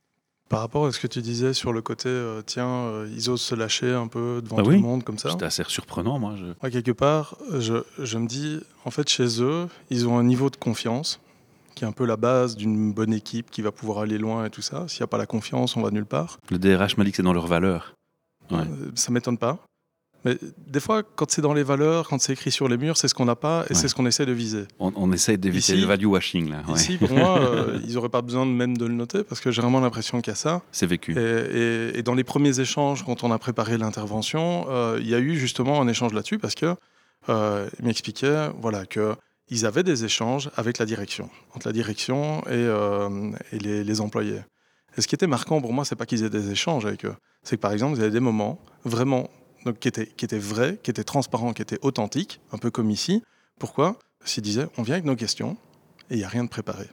Par 0.49 0.61
rapport 0.61 0.85
à 0.85 0.93
ce 0.93 0.99
que 0.99 1.07
tu 1.07 1.21
disais 1.21 1.53
sur 1.53 1.73
le 1.73 1.81
côté, 1.81 2.07
euh, 2.07 2.41
tiens, 2.41 2.67
euh, 2.69 3.09
ils 3.13 3.29
osent 3.29 3.41
se 3.41 3.53
lâcher 3.53 3.91
un 3.91 4.07
peu 4.07 4.41
devant 4.41 4.55
Bah 4.55 4.63
tout 4.63 4.69
oui. 4.69 4.75
le 4.77 4.81
monde 4.81 5.03
comme 5.03 5.17
ça. 5.17 5.29
C'était 5.31 5.43
assez 5.45 5.63
surprenant, 5.67 6.19
moi. 6.19 6.35
Je... 6.37 6.69
Quelque 6.69 6.91
part, 6.93 7.37
je, 7.59 7.83
je 7.99 8.17
me 8.17 8.27
dis, 8.27 8.59
en 8.85 8.91
fait, 8.91 9.09
chez 9.09 9.41
eux, 9.43 9.67
ils 9.89 10.07
ont 10.07 10.17
un 10.17 10.23
niveau 10.23 10.49
de 10.49 10.55
confiance 10.55 11.19
qui 11.77 11.83
est 11.85 11.87
un 11.87 11.91
peu 11.93 12.05
la 12.05 12.17
base 12.17 12.55
d'une 12.57 12.91
bonne 12.91 13.13
équipe 13.13 13.49
qui 13.51 13.61
va 13.61 13.71
pouvoir 13.71 13.99
aller 13.99 14.17
loin 14.17 14.45
et 14.45 14.49
tout 14.49 14.61
ça. 14.61 14.85
S'il 14.87 15.01
n'y 15.01 15.05
a 15.05 15.07
pas 15.07 15.17
la 15.17 15.25
confiance, 15.27 15.77
on 15.77 15.81
va 15.81 15.91
nulle 15.91 16.05
part. 16.05 16.37
Le 16.49 16.57
DRH 16.59 16.97
m'a 16.97 17.03
dit 17.03 17.11
que 17.11 17.17
c'est 17.17 17.23
dans 17.23 17.33
leurs 17.33 17.47
valeurs. 17.47 17.93
Ouais. 18.51 18.57
Euh, 18.59 18.91
Ça 18.95 19.11
m'étonne 19.11 19.37
pas. 19.37 19.59
Mais 20.25 20.35
des 20.65 20.79
fois, 20.79 21.03
quand 21.03 21.29
c'est 21.29 21.43
dans 21.43 21.53
les 21.53 21.61
valeurs, 21.63 22.07
quand 22.09 22.19
c'est 22.19 22.33
écrit 22.33 22.51
sur 22.51 22.67
les 22.67 22.77
murs, 22.77 22.97
c'est 22.97 23.07
ce 23.07 23.13
qu'on 23.13 23.25
n'a 23.25 23.35
pas 23.35 23.65
et 23.69 23.73
Ouais. 23.73 23.79
c'est 23.79 23.87
ce 23.87 23.93
qu'on 23.95 24.07
essaie 24.07 24.25
de 24.25 24.31
viser. 24.31 24.65
On, 24.79 24.91
on 24.95 25.11
essaie 25.13 25.37
d'éviter 25.37 25.75
le 25.75 25.85
value 25.85 26.05
washing, 26.07 26.49
là. 26.49 26.63
ouais. 26.67 26.73
Ici, 26.75 26.97
pour 26.97 27.11
moi, 27.11 27.39
euh, 27.39 27.79
ils 27.87 27.93
n'auraient 27.93 28.09
pas 28.09 28.23
besoin 28.23 28.45
de 28.45 28.51
même 28.51 28.75
de 28.77 28.85
le 28.87 28.93
noter 28.95 29.23
parce 29.23 29.39
que 29.39 29.51
j'ai 29.51 29.61
vraiment 29.61 29.79
l'impression 29.79 30.19
qu'il 30.21 30.31
y 30.31 30.33
a 30.33 30.35
ça. 30.35 30.63
C'est 30.71 30.87
vécu. 30.87 31.15
Et, 31.17 31.21
et- 31.21 31.99
et 31.99 32.03
dans 32.03 32.15
les 32.15 32.23
premiers 32.23 32.59
échanges, 32.59 33.03
quand 33.05 33.23
on 33.23 33.31
a 33.31 33.37
préparé 33.37 33.77
l'intervention, 33.77 34.65
euh, 34.69 34.97
il 34.99 35.07
y 35.07 35.13
a 35.15 35.19
eu 35.19 35.35
justement 35.37 35.79
un 35.81 35.87
échange 35.87 36.13
là-dessus 36.13 36.39
parce 36.39 36.55
que 36.55 36.75
euh, 37.29 37.69
il 37.79 37.85
m'expliquait 37.85 38.49
voilà 38.59 38.85
que 38.85 39.15
ils 39.49 39.65
avaient 39.65 39.83
des 39.83 40.05
échanges 40.05 40.49
avec 40.55 40.77
la 40.77 40.85
direction, 40.85 41.29
entre 41.53 41.67
la 41.67 41.73
direction 41.73 42.41
et, 42.47 42.51
euh, 42.51 43.31
les, 43.51 44.01
employés. 44.01 44.41
Et 44.97 45.01
ce 45.01 45.07
qui 45.07 45.15
était 45.15 45.27
marquant 45.27 45.61
pour 45.61 45.73
moi, 45.73 45.85
c'est 45.85 45.95
pas 45.95 46.05
qu'ils 46.05 46.23
aient 46.23 46.29
des 46.29 46.51
échanges 46.51 46.85
avec 46.85 47.05
eux, 47.05 47.15
c'est 47.43 47.57
que 47.57 47.61
par 47.61 47.71
exemple, 47.71 47.97
y 47.97 48.01
avait 48.01 48.11
des 48.11 48.19
moments 48.19 48.59
vraiment 48.83 49.29
qui 49.79 49.87
étaient 49.87 50.07
qui 50.07 50.25
étaient 50.25 50.39
vrais, 50.39 50.77
qui 50.81 50.91
étaient 50.91 51.03
transparents, 51.03 51.53
qui 51.53 51.61
étaient 51.61 51.79
authentiques, 51.81 52.39
un 52.51 52.57
peu 52.57 52.71
comme 52.71 52.89
ici. 52.89 53.23
Pourquoi? 53.59 53.97
Qu'ils 54.25 54.43
disaient 54.43 54.67
on 54.77 54.83
vient 54.83 54.95
avec 54.95 55.05
nos 55.05 55.15
questions 55.15 55.57
et 56.09 56.15
il 56.15 56.17
n'y 56.17 56.23
a 56.23 56.29
rien 56.29 56.43
de 56.43 56.49
préparé. 56.49 56.87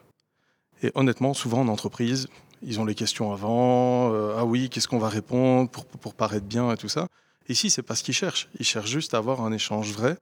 Et 0.82 0.92
honnêtement, 0.94 1.34
souvent 1.34 1.60
en 1.60 1.68
entreprise, 1.68 2.28
ils 2.62 2.80
ont 2.80 2.84
les 2.84 2.94
questions 2.94 3.32
avant. 3.32 4.12
euh, 4.12 4.36
ah 4.38 4.44
oui, 4.44 4.70
qu'est-ce 4.70 4.88
qu'on 4.88 4.98
va 4.98 5.08
répondre 5.08 5.68
pour, 5.70 5.86
pour 5.86 6.14
paraître 6.14 6.46
bien 6.46 6.72
et 6.72 6.76
tout 6.76 6.88
ça? 6.88 7.08
Ici, 7.48 7.70
c'est 7.70 7.82
pas 7.82 7.94
ce 7.94 8.02
qu'ils 8.02 8.14
cherchent. 8.14 8.48
Ils 8.58 8.64
cherchent 8.64 8.90
juste 8.90 9.14
à 9.14 9.18
avoir 9.18 9.42
un 9.42 9.52
échange 9.52 9.92
vrai. 9.92 10.16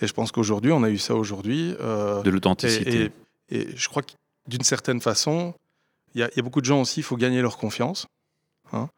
Et 0.00 0.06
je 0.06 0.12
pense 0.12 0.32
qu'aujourd'hui, 0.32 0.72
on 0.72 0.82
a 0.82 0.90
eu 0.90 0.98
ça 0.98 1.14
aujourd'hui. 1.14 1.74
euh, 1.80 2.22
De 2.22 2.30
l'authenticité. 2.30 3.10
et, 3.50 3.56
et- 3.56 3.60
et 3.60 3.68
je 3.76 3.88
crois 3.88 4.02
que 4.02 4.12
d'une 4.48 4.62
certaine 4.62 5.00
façon, 5.00 5.54
il 6.14 6.20
y, 6.20 6.24
a- 6.24 6.30
il 6.32 6.36
y 6.36 6.40
a 6.40 6.42
beaucoup 6.42 6.60
de 6.60 6.66
gens 6.66 6.80
aussi, 6.80 7.00
il 7.00 7.02
faut 7.04 7.16
gagner 7.16 7.40
leur 7.42 7.56
confiance. 7.58 8.06
hein. 8.72 8.88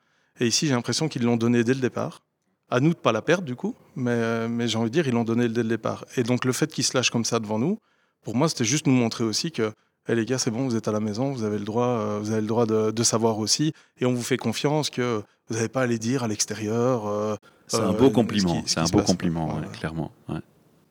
Et 0.41 0.47
ici, 0.47 0.67
j'ai 0.67 0.75
l'impression 0.75 1.09
qu'ils 1.09 1.23
l'ont 1.23 1.37
donné 1.37 1.65
dès 1.65 1.75
le 1.75 1.81
départ. 1.81 2.21
À 2.69 2.81
nous 2.81 2.91
de 2.91 2.99
pas 2.99 3.13
la 3.13 3.23
perdre, 3.23 3.45
du 3.45 3.55
coup, 3.57 3.75
mais, 3.95 4.49
mais 4.49 4.67
j'ai 4.69 4.77
envie 4.77 4.91
de 4.91 4.93
dire, 4.93 5.07
ils 5.07 5.15
l'ont 5.15 5.25
donné 5.25 5.49
dès 5.49 5.63
le 5.63 5.69
départ. 5.69 6.05
Et 6.17 6.23
donc, 6.25 6.45
le 6.45 6.53
fait 6.53 6.71
qu'ils 6.73 6.85
se 6.85 6.97
lâchent 6.97 7.11
comme 7.11 7.25
ça 7.25 7.39
devant 7.39 7.59
nous, 7.59 7.79
pour 8.23 8.35
moi, 8.35 8.49
c'était 8.49 8.65
juste 8.65 8.87
nous 8.87 8.93
montrer 8.95 9.25
aussi 9.25 9.51
que, 9.53 9.73
Eh, 10.09 10.15
les 10.15 10.25
gars, 10.25 10.39
c'est 10.39 10.53
bon, 10.53 10.69
vous 10.69 10.77
êtes 10.77 10.87
à 10.87 10.93
la 10.93 11.01
maison, 11.01 11.33
vous 11.33 11.43
avez 11.43 11.59
le 11.59 11.65
droit, 11.65 11.87
euh, 11.89 12.19
vous 12.21 12.31
avez 12.31 12.41
le 12.41 12.47
droit 12.47 12.65
de, 12.65 12.93
de 12.93 13.03
savoir 13.03 13.39
aussi, 13.41 13.73
et 13.99 14.07
on 14.07 14.15
vous 14.15 14.23
fait 14.23 14.37
confiance 14.37 14.89
que 14.89 15.21
vous 15.49 15.55
n'avez 15.57 15.69
pas 15.69 15.83
à 15.83 15.87
les 15.87 15.99
dire 15.99 16.23
à 16.23 16.29
l'extérieur. 16.29 17.09
euh, 17.09 17.35
C'est 17.67 17.79
un 17.81 17.93
beau 17.93 18.11
compliment. 18.11 18.63
ce 18.67 18.75
C'est 18.75 18.79
un 18.81 18.85
beau 18.85 18.99
passe. 18.99 19.07
compliment, 19.09 19.57
ouais, 19.57 19.67
clairement. 19.73 20.13
ouais. 20.29 20.39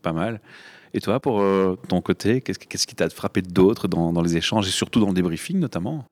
Pas 0.06 0.14
mal. 0.14 0.40
Et 0.94 1.02
toi, 1.02 1.20
pour 1.20 1.42
euh, 1.42 1.76
ton 1.90 2.00
côté, 2.00 2.40
qu'est-ce 2.42 2.60
qui- 2.60 2.68
qu'est-ce 2.68 2.86
qui 2.86 2.94
t'a 2.94 3.10
frappé 3.10 3.42
d'autre 3.42 3.88
dans, 3.88 4.22
les 4.22 4.38
échanges 4.38 4.68
et 4.68 4.72
surtout 4.72 5.00
dans 5.00 5.08
le 5.08 5.16
débriefing 5.16 5.58
notamment? 5.58 6.06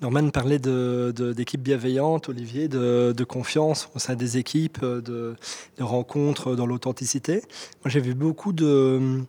Norman 0.00 0.30
parlait 0.30 0.60
de- 0.60 1.12
d'équipes 1.36 1.60
bienveillantes, 1.60 2.28
Olivier, 2.28 2.68
de, 2.68 3.12
de 3.16 3.24
confiance 3.24 3.88
au 3.96 3.98
sein 3.98 4.14
des 4.14 4.38
équipes, 4.38 4.84
de 4.84 5.34
rencontres 5.80 6.54
dans 6.54 6.66
l'authenticité. 6.66 7.42
Moi, 7.82 7.90
j'ai 7.90 8.00
vu 8.00 8.14
beaucoup 8.14 8.52
de, 8.52 9.24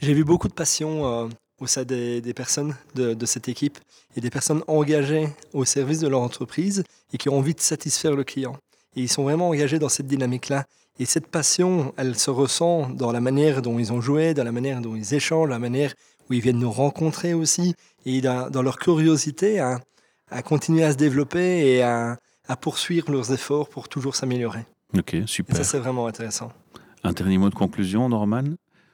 J'ai 0.00 0.14
vu 0.14 0.24
beaucoup 0.24 0.48
de 0.48 0.54
passion 0.54 1.06
euh, 1.06 1.28
au 1.60 1.66
sein 1.66 1.84
des, 1.84 2.22
des 2.22 2.32
personnes 2.32 2.74
de, 2.94 3.12
de, 3.12 3.26
cette 3.26 3.48
équipe 3.50 3.78
et 4.16 4.22
des 4.22 4.30
personnes 4.30 4.62
engagées 4.66 5.28
au 5.52 5.66
service 5.66 6.00
de 6.00 6.08
leur 6.08 6.20
entreprise 6.22 6.84
et 7.12 7.18
qui 7.18 7.28
ont 7.28 7.36
envie 7.36 7.54
de 7.54 7.60
satisfaire 7.60 8.16
le 8.16 8.24
client. 8.24 8.56
Et 8.96 9.02
ils 9.02 9.10
sont 9.10 9.24
vraiment 9.24 9.50
engagés 9.50 9.78
dans 9.78 9.90
cette 9.90 10.06
dynamique-là. 10.06 10.64
Et 10.98 11.04
cette 11.04 11.26
passion, 11.26 11.92
elle 11.98 12.16
se 12.16 12.30
ressent 12.30 12.88
dans 12.88 13.12
la 13.12 13.20
manière 13.20 13.60
dont 13.60 13.78
ils 13.78 13.92
ont 13.92 14.00
joué, 14.00 14.32
dans 14.32 14.42
la 14.44 14.52
manière 14.52 14.80
dont 14.80 14.96
ils 14.96 15.12
échangent, 15.12 15.50
la 15.50 15.58
manière 15.58 15.92
où 16.28 16.32
ils 16.32 16.40
viennent 16.40 16.58
nous 16.58 16.72
rencontrer 16.72 17.34
aussi, 17.34 17.74
et 18.06 18.22
dans, 18.22 18.48
dans 18.48 18.62
leur 18.62 18.78
curiosité 18.78 19.60
à, 19.60 19.80
à, 20.30 20.42
continuer 20.42 20.82
à 20.82 20.92
se 20.92 20.96
développer 20.96 21.74
et 21.74 21.82
à, 21.82 22.18
à 22.48 22.56
poursuivre 22.56 23.10
leurs 23.10 23.32
efforts 23.32 23.68
pour 23.68 23.88
toujours 23.88 24.16
s'améliorer. 24.16 24.64
Ok, 24.96 25.16
super. 25.26 25.54
Et 25.54 25.58
ça, 25.58 25.64
c'est 25.64 25.78
vraiment 25.78 26.06
intéressant. 26.06 26.52
Un 27.04 27.12
dernier 27.12 27.36
mot 27.36 27.50
de 27.50 27.54
conclusion, 27.54 28.08
Norman? 28.08 28.44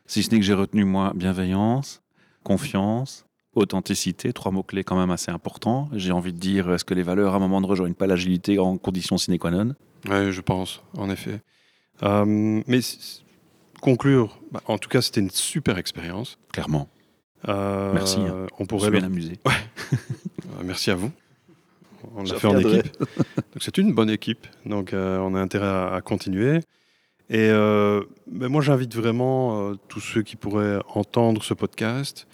Si 0.06 0.22
ce 0.22 0.30
n'est 0.30 0.38
que 0.38 0.44
j'ai 0.44 0.54
retenu, 0.54 0.84
moi, 0.84 1.12
bienveillance, 1.14 2.02
confiance, 2.44 3.26
authenticité, 3.54 4.32
trois 4.32 4.52
mots-clés 4.52 4.84
quand 4.84 4.96
même 4.96 5.10
assez 5.10 5.30
importants. 5.30 5.88
J'ai 5.92 6.12
envie 6.12 6.32
de 6.32 6.38
dire, 6.38 6.72
est-ce 6.72 6.84
que 6.84 6.94
les 6.94 7.02
valeurs, 7.02 7.34
à 7.34 7.36
un 7.36 7.40
moment, 7.40 7.60
ne 7.60 7.66
rejoignent 7.66 7.94
pas 7.94 8.06
l'agilité 8.06 8.58
en 8.58 8.76
condition 8.78 9.18
sine 9.18 9.38
qua 9.38 9.50
non? 9.50 9.74
Oui, 10.08 10.30
je 10.30 10.40
pense, 10.40 10.82
en 10.96 11.10
effet. 11.10 11.40
Euh, 12.02 12.62
mais 12.66 12.80
conclure, 13.80 14.38
bah, 14.52 14.62
en 14.66 14.78
tout 14.78 14.88
cas, 14.88 15.00
c'était 15.00 15.20
une 15.20 15.30
super 15.30 15.78
expérience. 15.78 16.38
Clairement. 16.52 16.88
Euh, 17.48 17.92
Merci. 17.94 18.20
Hein. 18.20 18.46
On 18.58 18.66
pourrait 18.66 18.90
bien 18.90 19.04
amusé. 19.04 19.38
Ouais. 19.44 19.98
Merci 20.64 20.90
à 20.90 20.94
vous. 20.94 21.10
On 22.14 22.22
l'a 22.22 22.34
fait 22.38 22.46
en 22.46 22.58
équipe. 22.58 22.98
Donc 22.98 23.60
c'est 23.60 23.78
une 23.78 23.92
bonne 23.92 24.10
équipe. 24.10 24.46
Donc 24.64 24.92
euh, 24.92 25.18
on 25.18 25.34
a 25.34 25.40
intérêt 25.40 25.66
à, 25.66 25.94
à 25.94 26.00
continuer. 26.00 26.60
Et 27.28 27.48
euh, 27.50 28.02
ben 28.28 28.48
moi 28.48 28.62
j'invite 28.62 28.94
vraiment 28.94 29.70
euh, 29.70 29.74
tous 29.88 30.00
ceux 30.00 30.22
qui 30.22 30.36
pourraient 30.36 30.78
entendre 30.94 31.42
ce 31.42 31.54
podcast 31.54 32.28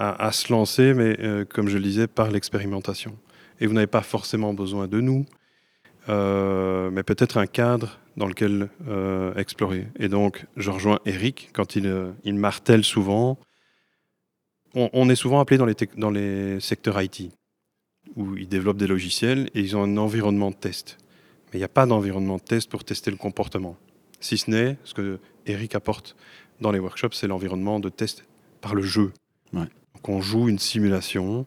à, 0.00 0.30
se 0.30 0.52
lancer, 0.52 0.94
mais 0.94 1.16
euh, 1.18 1.44
comme 1.44 1.66
je 1.66 1.76
le 1.76 1.82
disais, 1.82 2.06
par 2.06 2.30
l'expérimentation. 2.30 3.18
Et 3.58 3.66
vous 3.66 3.72
n'avez 3.72 3.88
pas 3.88 4.02
forcément 4.02 4.54
besoin 4.54 4.86
de 4.86 5.00
nous, 5.00 5.26
mais 6.06 7.02
peut-être 7.02 7.36
un 7.36 7.48
cadre 7.48 7.98
dans 8.16 8.26
lequel 8.26 8.68
explorer. 9.34 9.88
Et 9.98 10.08
donc 10.08 10.46
je 10.56 10.70
rejoins 10.70 11.00
Eric 11.04 11.50
quand 11.52 11.74
il, 11.74 11.92
il 12.22 12.34
martèle 12.34 12.84
souvent. 12.84 13.38
On, 14.76 14.88
on, 14.92 15.10
est 15.10 15.16
souvent 15.16 15.40
appelé 15.40 15.58
dans 15.58 15.66
les, 15.66 15.74
dans 15.96 16.10
les 16.10 16.60
secteurs 16.60 17.02
IT 17.02 17.32
où 18.14 18.36
ils 18.36 18.48
développent 18.48 18.76
des 18.76 18.86
logiciels 18.86 19.50
et 19.54 19.60
ils 19.60 19.76
ont 19.76 19.82
un 19.82 19.96
environnement 19.96 20.50
de 20.50 20.56
test. 20.56 20.98
Mais 21.46 21.54
il 21.54 21.58
n'y 21.58 21.64
a 21.64 21.68
pas 21.68 21.86
d'environnement 21.86 22.36
de 22.36 22.42
test 22.42 22.70
pour 22.70 22.84
tester 22.84 23.10
le 23.10 23.16
comportement. 23.16 23.76
Si 24.20 24.38
ce 24.38 24.50
n'est 24.50 24.76
ce 24.84 24.94
que 24.94 25.18
Eric 25.46 25.74
apporte 25.74 26.16
dans 26.60 26.70
les 26.72 26.78
workshops, 26.78 27.12
c'est 27.12 27.26
l'environnement 27.26 27.80
de 27.80 27.88
test 27.88 28.24
par 28.60 28.74
le 28.74 28.82
jeu. 28.82 29.12
Ouais. 29.52 29.68
Donc 29.94 30.08
on 30.08 30.20
joue 30.20 30.48
une 30.48 30.58
simulation 30.58 31.46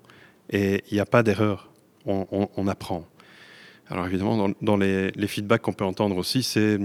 et 0.50 0.84
il 0.90 0.94
n'y 0.94 1.00
a 1.00 1.06
pas 1.06 1.24
d'erreur. 1.24 1.70
On, 2.06 2.26
on, 2.32 2.50
on, 2.56 2.68
apprend. 2.68 3.06
Alors 3.88 4.08
évidemment, 4.08 4.36
dans, 4.36 4.54
dans 4.62 4.78
les, 4.78 5.12
les, 5.12 5.28
feedbacks 5.28 5.62
qu'on 5.62 5.74
peut 5.74 5.86
entendre 5.86 6.18
aussi, 6.18 6.42
c'est 6.42 6.80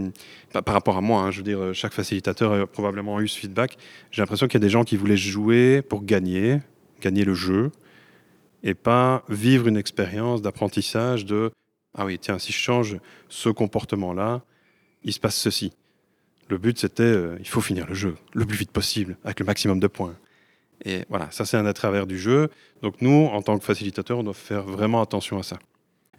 par, 0.52 0.62
par 0.62 0.74
rapport 0.74 0.98
à 0.98 1.00
moi, 1.00 1.22
hein, 1.22 1.30
je 1.30 1.38
veux 1.38 1.42
dire, 1.42 1.72
chaque 1.72 1.94
facilitateur 1.94 2.52
a 2.52 2.66
probablement 2.66 3.18
eu 3.20 3.28
ce 3.28 3.38
feedback. 3.38 3.78
J'ai 4.10 4.20
l'impression 4.20 4.46
qu'il 4.46 4.60
y 4.60 4.62
a 4.62 4.66
des 4.66 4.70
gens 4.70 4.84
qui 4.84 4.96
voulaient 4.96 5.16
jouer 5.16 5.80
pour 5.80 6.04
gagner, 6.04 6.58
gagner 7.00 7.24
le 7.24 7.32
jeu, 7.32 7.70
et 8.62 8.74
pas 8.74 9.24
vivre 9.28 9.68
une 9.68 9.76
expérience 9.76 10.42
d'apprentissage 10.42 11.24
de 11.24 11.50
ah 11.96 12.04
oui 12.04 12.18
tiens 12.18 12.38
si 12.38 12.52
je 12.52 12.58
change 12.58 12.98
ce 13.28 13.48
comportement 13.48 14.12
là 14.12 14.42
il 15.06 15.12
se 15.12 15.20
passe 15.20 15.36
ceci. 15.36 15.72
Le 16.48 16.58
but 16.58 16.78
c'était 16.78 17.02
euh, 17.02 17.36
il 17.40 17.48
faut 17.48 17.62
finir 17.62 17.86
le 17.86 17.94
jeu 17.94 18.16
le 18.34 18.44
plus 18.44 18.58
vite 18.58 18.70
possible 18.70 19.16
avec 19.24 19.40
le 19.40 19.46
maximum 19.46 19.80
de 19.80 19.86
points. 19.86 20.14
Et 20.84 21.04
voilà 21.08 21.30
ça 21.30 21.46
c'est 21.46 21.56
un 21.56 21.64
à 21.64 21.72
travers 21.72 22.06
du 22.06 22.18
jeu. 22.18 22.50
Donc 22.82 23.00
nous 23.00 23.28
en 23.32 23.40
tant 23.40 23.58
que 23.58 23.64
facilitateur 23.64 24.18
on 24.18 24.22
doit 24.22 24.34
faire 24.34 24.64
vraiment 24.64 25.00
attention 25.00 25.38
à 25.38 25.42
ça. 25.42 25.58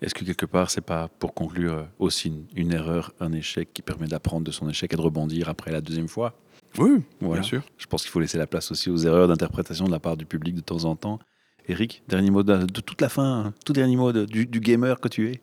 Est-ce 0.01 0.15
que 0.15 0.25
quelque 0.25 0.45
part 0.45 0.71
c'est 0.71 0.81
pas 0.81 1.07
pour 1.19 1.33
conclure 1.33 1.87
aussi 1.99 2.29
une, 2.29 2.45
une 2.55 2.73
erreur 2.73 3.13
un 3.19 3.31
échec 3.33 3.69
qui 3.73 3.81
permet 3.81 4.07
d'apprendre 4.07 4.45
de 4.45 4.51
son 4.51 4.67
échec 4.69 4.91
et 4.93 4.95
de 4.95 5.01
rebondir 5.01 5.49
après 5.49 5.71
la 5.71 5.81
deuxième 5.81 6.07
fois? 6.07 6.33
Oui 6.77 7.01
voilà. 7.21 7.41
bien 7.41 7.47
sûr. 7.47 7.63
Je 7.77 7.85
pense 7.85 8.01
qu'il 8.01 8.11
faut 8.11 8.19
laisser 8.19 8.37
la 8.37 8.47
place 8.47 8.71
aussi 8.71 8.89
aux 8.89 8.97
erreurs 8.97 9.27
d'interprétation 9.27 9.85
de 9.85 9.91
la 9.91 9.99
part 9.99 10.17
du 10.17 10.25
public 10.25 10.55
de 10.55 10.61
temps 10.61 10.85
en 10.85 10.95
temps. 10.95 11.19
Eric, 11.69 12.03
dernier 12.07 12.31
mot 12.31 12.43
de, 12.43 12.65
de, 12.65 12.81
toute 12.81 13.01
la 13.01 13.09
fin, 13.09 13.53
tout 13.65 13.73
dernier 13.73 13.97
mot 13.97 14.13
de, 14.13 14.25
du, 14.25 14.45
du, 14.45 14.61
gamer 14.61 15.01
que 15.01 15.09
tu 15.09 15.29
es? 15.29 15.41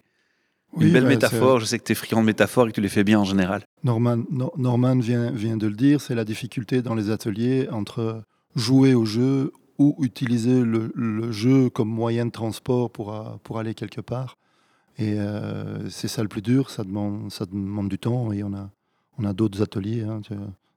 Oui, 0.77 0.87
Une 0.87 0.93
belle 0.93 1.05
bah, 1.05 1.11
métaphore, 1.11 1.61
je 1.61 1.67
sais 1.67 1.79
que 1.79 1.85
tu 1.85 1.93
es 1.93 1.95
friand 1.95 2.21
de 2.21 2.27
métaphores 2.27 2.67
et 2.67 2.71
que 2.71 2.75
tu 2.75 2.81
les 2.81 2.89
fais 2.89 3.05
bien 3.05 3.21
en 3.21 3.25
général. 3.25 3.63
Norman, 3.83 4.25
no, 4.31 4.53
Norman 4.57 4.99
vient, 4.99 5.31
vient, 5.31 5.57
de 5.57 5.67
le 5.67 5.75
dire, 5.75 6.01
c'est 6.01 6.15
la 6.15 6.25
difficulté 6.25 6.83
dans 6.83 6.95
les 6.95 7.11
ateliers 7.11 7.69
entre 7.71 8.23
jouer 8.57 8.95
au 8.95 9.05
jeu 9.05 9.53
ou 9.79 9.97
utiliser 10.01 10.63
le, 10.63 10.93
le 10.95 11.33
jeu 11.33 11.71
comme 11.71 11.89
moyen 11.89 12.27
de 12.27 12.31
transport 12.31 12.91
pour, 12.91 13.39
pour 13.43 13.59
aller 13.59 13.75
quelque 13.75 14.01
part. 14.01 14.37
Et 14.99 15.15
euh, 15.19 15.89
c'est 15.91 16.09
ça 16.09 16.23
le 16.23 16.29
plus 16.29 16.43
dur, 16.43 16.71
ça 16.71 16.85
demande, 16.85 17.31
ça 17.31 17.47
demande 17.47 17.89
du 17.89 17.99
temps 17.99 18.33
et 18.33 18.43
on 18.45 18.55
a, 18.55 18.71
on 19.19 19.25
a 19.25 19.33
d'autres 19.33 19.63
ateliers. 19.63 20.03
Hein. 20.03 20.21
Tu, 20.23 20.35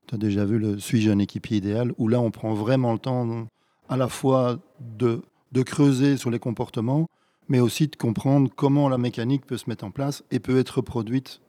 tu, 0.07 0.15
as 0.15 0.17
déjà 0.17 0.45
vu 0.45 0.57
le 0.57 0.79
Suis-je 0.79 1.12
un 1.12 1.19
équipier 1.19 1.57
idéal 1.57 1.93
où 1.97 2.07
là 2.07 2.19
on 2.19 2.31
prend 2.31 2.53
vraiment 2.53 2.93
le 2.93 2.99
temps 2.99 3.47
à 3.89 3.97
la 3.97 4.07
fois 4.07 4.60
de 4.79 5.21
de 5.51 5.62
creuser 5.63 6.17
sur 6.17 6.29
les 6.29 6.39
comportements, 6.39 7.07
mais 7.49 7.60
aussi 7.60 7.88
de 7.88 7.95
comprendre 7.95 8.49
comment 8.55 8.89
la 8.89 8.97
mécanique 8.97 9.45
peut 9.45 9.57
se 9.57 9.69
mettre 9.69 9.86
en 9.86 9.91
place 9.91 10.23
et 10.31 10.39
peut 10.39 10.57
être 10.57 10.77
reproduite. 10.77 11.41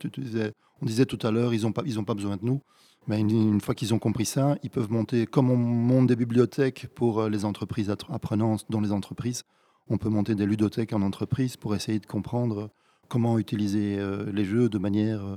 On 0.80 0.86
disait 0.86 1.06
tout 1.06 1.18
à 1.26 1.30
l'heure, 1.30 1.54
ils 1.54 1.62
n'ont 1.62 1.72
pas, 1.72 1.82
pas 1.82 2.14
besoin 2.14 2.36
de 2.36 2.44
nous. 2.44 2.60
Mais 3.08 3.20
une, 3.20 3.30
une 3.30 3.60
fois 3.60 3.74
qu'ils 3.74 3.94
ont 3.94 3.98
compris 3.98 4.26
ça, 4.26 4.56
ils 4.62 4.70
peuvent 4.70 4.90
monter, 4.90 5.26
comme 5.26 5.50
on 5.50 5.56
monte 5.56 6.08
des 6.08 6.16
bibliothèques 6.16 6.88
pour 6.94 7.20
euh, 7.20 7.28
les 7.30 7.44
entreprises 7.46 7.90
apprenantes 7.90 8.66
dans 8.68 8.80
les 8.80 8.92
entreprises, 8.92 9.44
on 9.88 9.96
peut 9.96 10.10
monter 10.10 10.34
des 10.34 10.44
ludothèques 10.44 10.92
en 10.92 11.00
entreprise 11.00 11.56
pour 11.56 11.74
essayer 11.74 11.98
de 11.98 12.06
comprendre 12.06 12.70
comment 13.08 13.38
utiliser 13.38 13.98
euh, 13.98 14.30
les 14.32 14.44
jeux 14.44 14.68
de 14.68 14.78
manière 14.78 15.24
euh, 15.24 15.36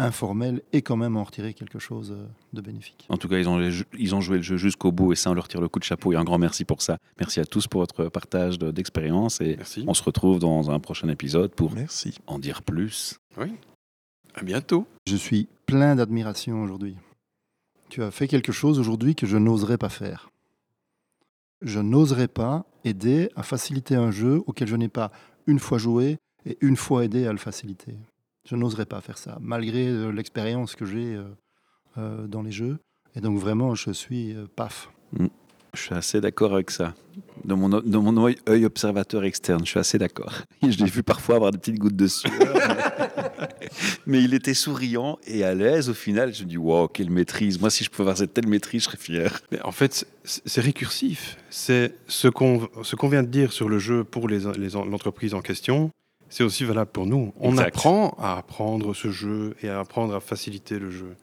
informel 0.00 0.62
et 0.72 0.82
quand 0.82 0.96
même 0.96 1.16
en 1.16 1.24
retirer 1.24 1.54
quelque 1.54 1.78
chose 1.78 2.16
de 2.52 2.60
bénéfique. 2.60 3.06
En 3.08 3.16
tout 3.16 3.28
cas, 3.28 3.38
ils 3.38 3.48
ont, 3.48 3.60
ils 3.98 4.14
ont 4.14 4.20
joué 4.20 4.38
le 4.38 4.42
jeu 4.42 4.56
jusqu'au 4.56 4.92
bout 4.92 5.12
et 5.12 5.16
ça, 5.16 5.30
on 5.30 5.34
leur 5.34 5.48
tire 5.48 5.60
le 5.60 5.68
coup 5.68 5.78
de 5.78 5.84
chapeau 5.84 6.12
et 6.12 6.16
un 6.16 6.24
grand 6.24 6.38
merci 6.38 6.64
pour 6.64 6.82
ça. 6.82 6.98
Merci 7.18 7.40
à 7.40 7.44
tous 7.44 7.66
pour 7.66 7.80
votre 7.80 8.08
partage 8.08 8.58
d'expérience 8.58 9.40
et 9.40 9.56
merci. 9.56 9.84
on 9.86 9.94
se 9.94 10.02
retrouve 10.02 10.38
dans 10.38 10.70
un 10.70 10.80
prochain 10.80 11.08
épisode 11.08 11.54
pour 11.54 11.72
merci. 11.72 12.18
en 12.26 12.38
dire 12.38 12.62
plus. 12.62 13.20
Oui, 13.36 13.52
à 14.34 14.42
bientôt. 14.42 14.86
Je 15.06 15.16
suis 15.16 15.48
plein 15.66 15.96
d'admiration 15.96 16.62
aujourd'hui. 16.62 16.96
Tu 17.88 18.02
as 18.02 18.10
fait 18.10 18.28
quelque 18.28 18.52
chose 18.52 18.78
aujourd'hui 18.78 19.14
que 19.14 19.26
je 19.26 19.36
n'oserais 19.36 19.78
pas 19.78 19.88
faire. 19.88 20.30
Je 21.62 21.80
n'oserais 21.80 22.28
pas 22.28 22.64
aider 22.84 23.28
à 23.36 23.42
faciliter 23.42 23.96
un 23.96 24.10
jeu 24.10 24.42
auquel 24.46 24.68
je 24.68 24.76
n'ai 24.76 24.88
pas 24.88 25.10
une 25.46 25.58
fois 25.58 25.78
joué 25.78 26.18
et 26.46 26.56
une 26.60 26.76
fois 26.76 27.04
aidé 27.04 27.26
à 27.26 27.32
le 27.32 27.38
faciliter. 27.38 27.98
Je 28.48 28.56
n'oserais 28.56 28.86
pas 28.86 29.00
faire 29.00 29.18
ça, 29.18 29.38
malgré 29.40 29.86
euh, 29.86 30.10
l'expérience 30.10 30.74
que 30.74 30.84
j'ai 30.84 31.14
euh, 31.14 31.24
euh, 31.98 32.26
dans 32.26 32.42
les 32.42 32.52
jeux. 32.52 32.78
Et 33.14 33.20
donc 33.20 33.38
vraiment, 33.38 33.74
je 33.74 33.90
suis 33.90 34.34
paf. 34.56 34.90
Mm. 35.12 35.26
Je 35.74 35.80
suis 35.80 35.94
assez 35.94 36.20
d'accord 36.20 36.54
avec 36.54 36.70
ça. 36.70 36.94
De 37.44 37.54
mon, 37.54 37.68
de 37.68 37.98
mon 37.98 38.26
œil 38.48 38.64
observateur 38.64 39.22
externe, 39.22 39.60
je 39.64 39.70
suis 39.70 39.78
assez 39.78 39.98
d'accord. 39.98 40.32
Je 40.62 40.76
l'ai 40.78 40.90
vu 40.90 41.04
parfois 41.04 41.36
avoir 41.36 41.52
des 41.52 41.58
petites 41.58 41.78
gouttes 41.78 41.96
de 41.96 42.08
sueur. 42.08 42.32
mais... 42.32 43.58
mais... 44.06 44.24
il 44.24 44.34
était 44.34 44.54
souriant 44.54 45.18
et 45.28 45.44
à 45.44 45.54
l'aise 45.54 45.88
au 45.88 45.94
final. 45.94 46.34
Je 46.34 46.42
me 46.42 46.48
dis, 46.48 46.56
wow, 46.56 46.88
quelle 46.88 47.10
maîtrise. 47.10 47.60
Moi, 47.60 47.70
si 47.70 47.84
je 47.84 47.90
pouvais 47.90 48.02
avoir 48.02 48.16
cette 48.16 48.34
telle 48.34 48.48
maîtrise, 48.48 48.82
je 48.82 48.86
serais 48.86 48.98
fier. 48.98 49.40
Mais 49.52 49.62
en 49.62 49.70
fait, 49.70 50.08
c'est 50.24 50.60
récursif. 50.60 51.36
C'est 51.50 51.94
ce 52.08 52.26
qu'on 52.26 52.66
qu 52.66 53.08
vient 53.08 53.22
de 53.22 53.28
dire 53.28 53.52
sur 53.52 53.68
le 53.68 53.78
jeu 53.78 54.02
pour 54.02 54.28
l'entreprise 54.28 55.34
en 55.34 55.40
question 55.40 55.92
c'est 56.30 56.44
aussi 56.44 56.64
valable 56.64 56.90
pour 56.90 57.06
nous. 57.06 57.34
On 57.38 57.50
exact. 57.50 57.76
apprend 57.76 58.16
à 58.18 58.38
apprendre 58.38 58.94
ce 58.94 59.10
jeu 59.10 59.56
et 59.62 59.68
à 59.68 59.80
apprendre 59.80 60.14
à 60.14 60.20
faciliter 60.20 60.78
le 60.78 60.90
jeu. 60.90 61.16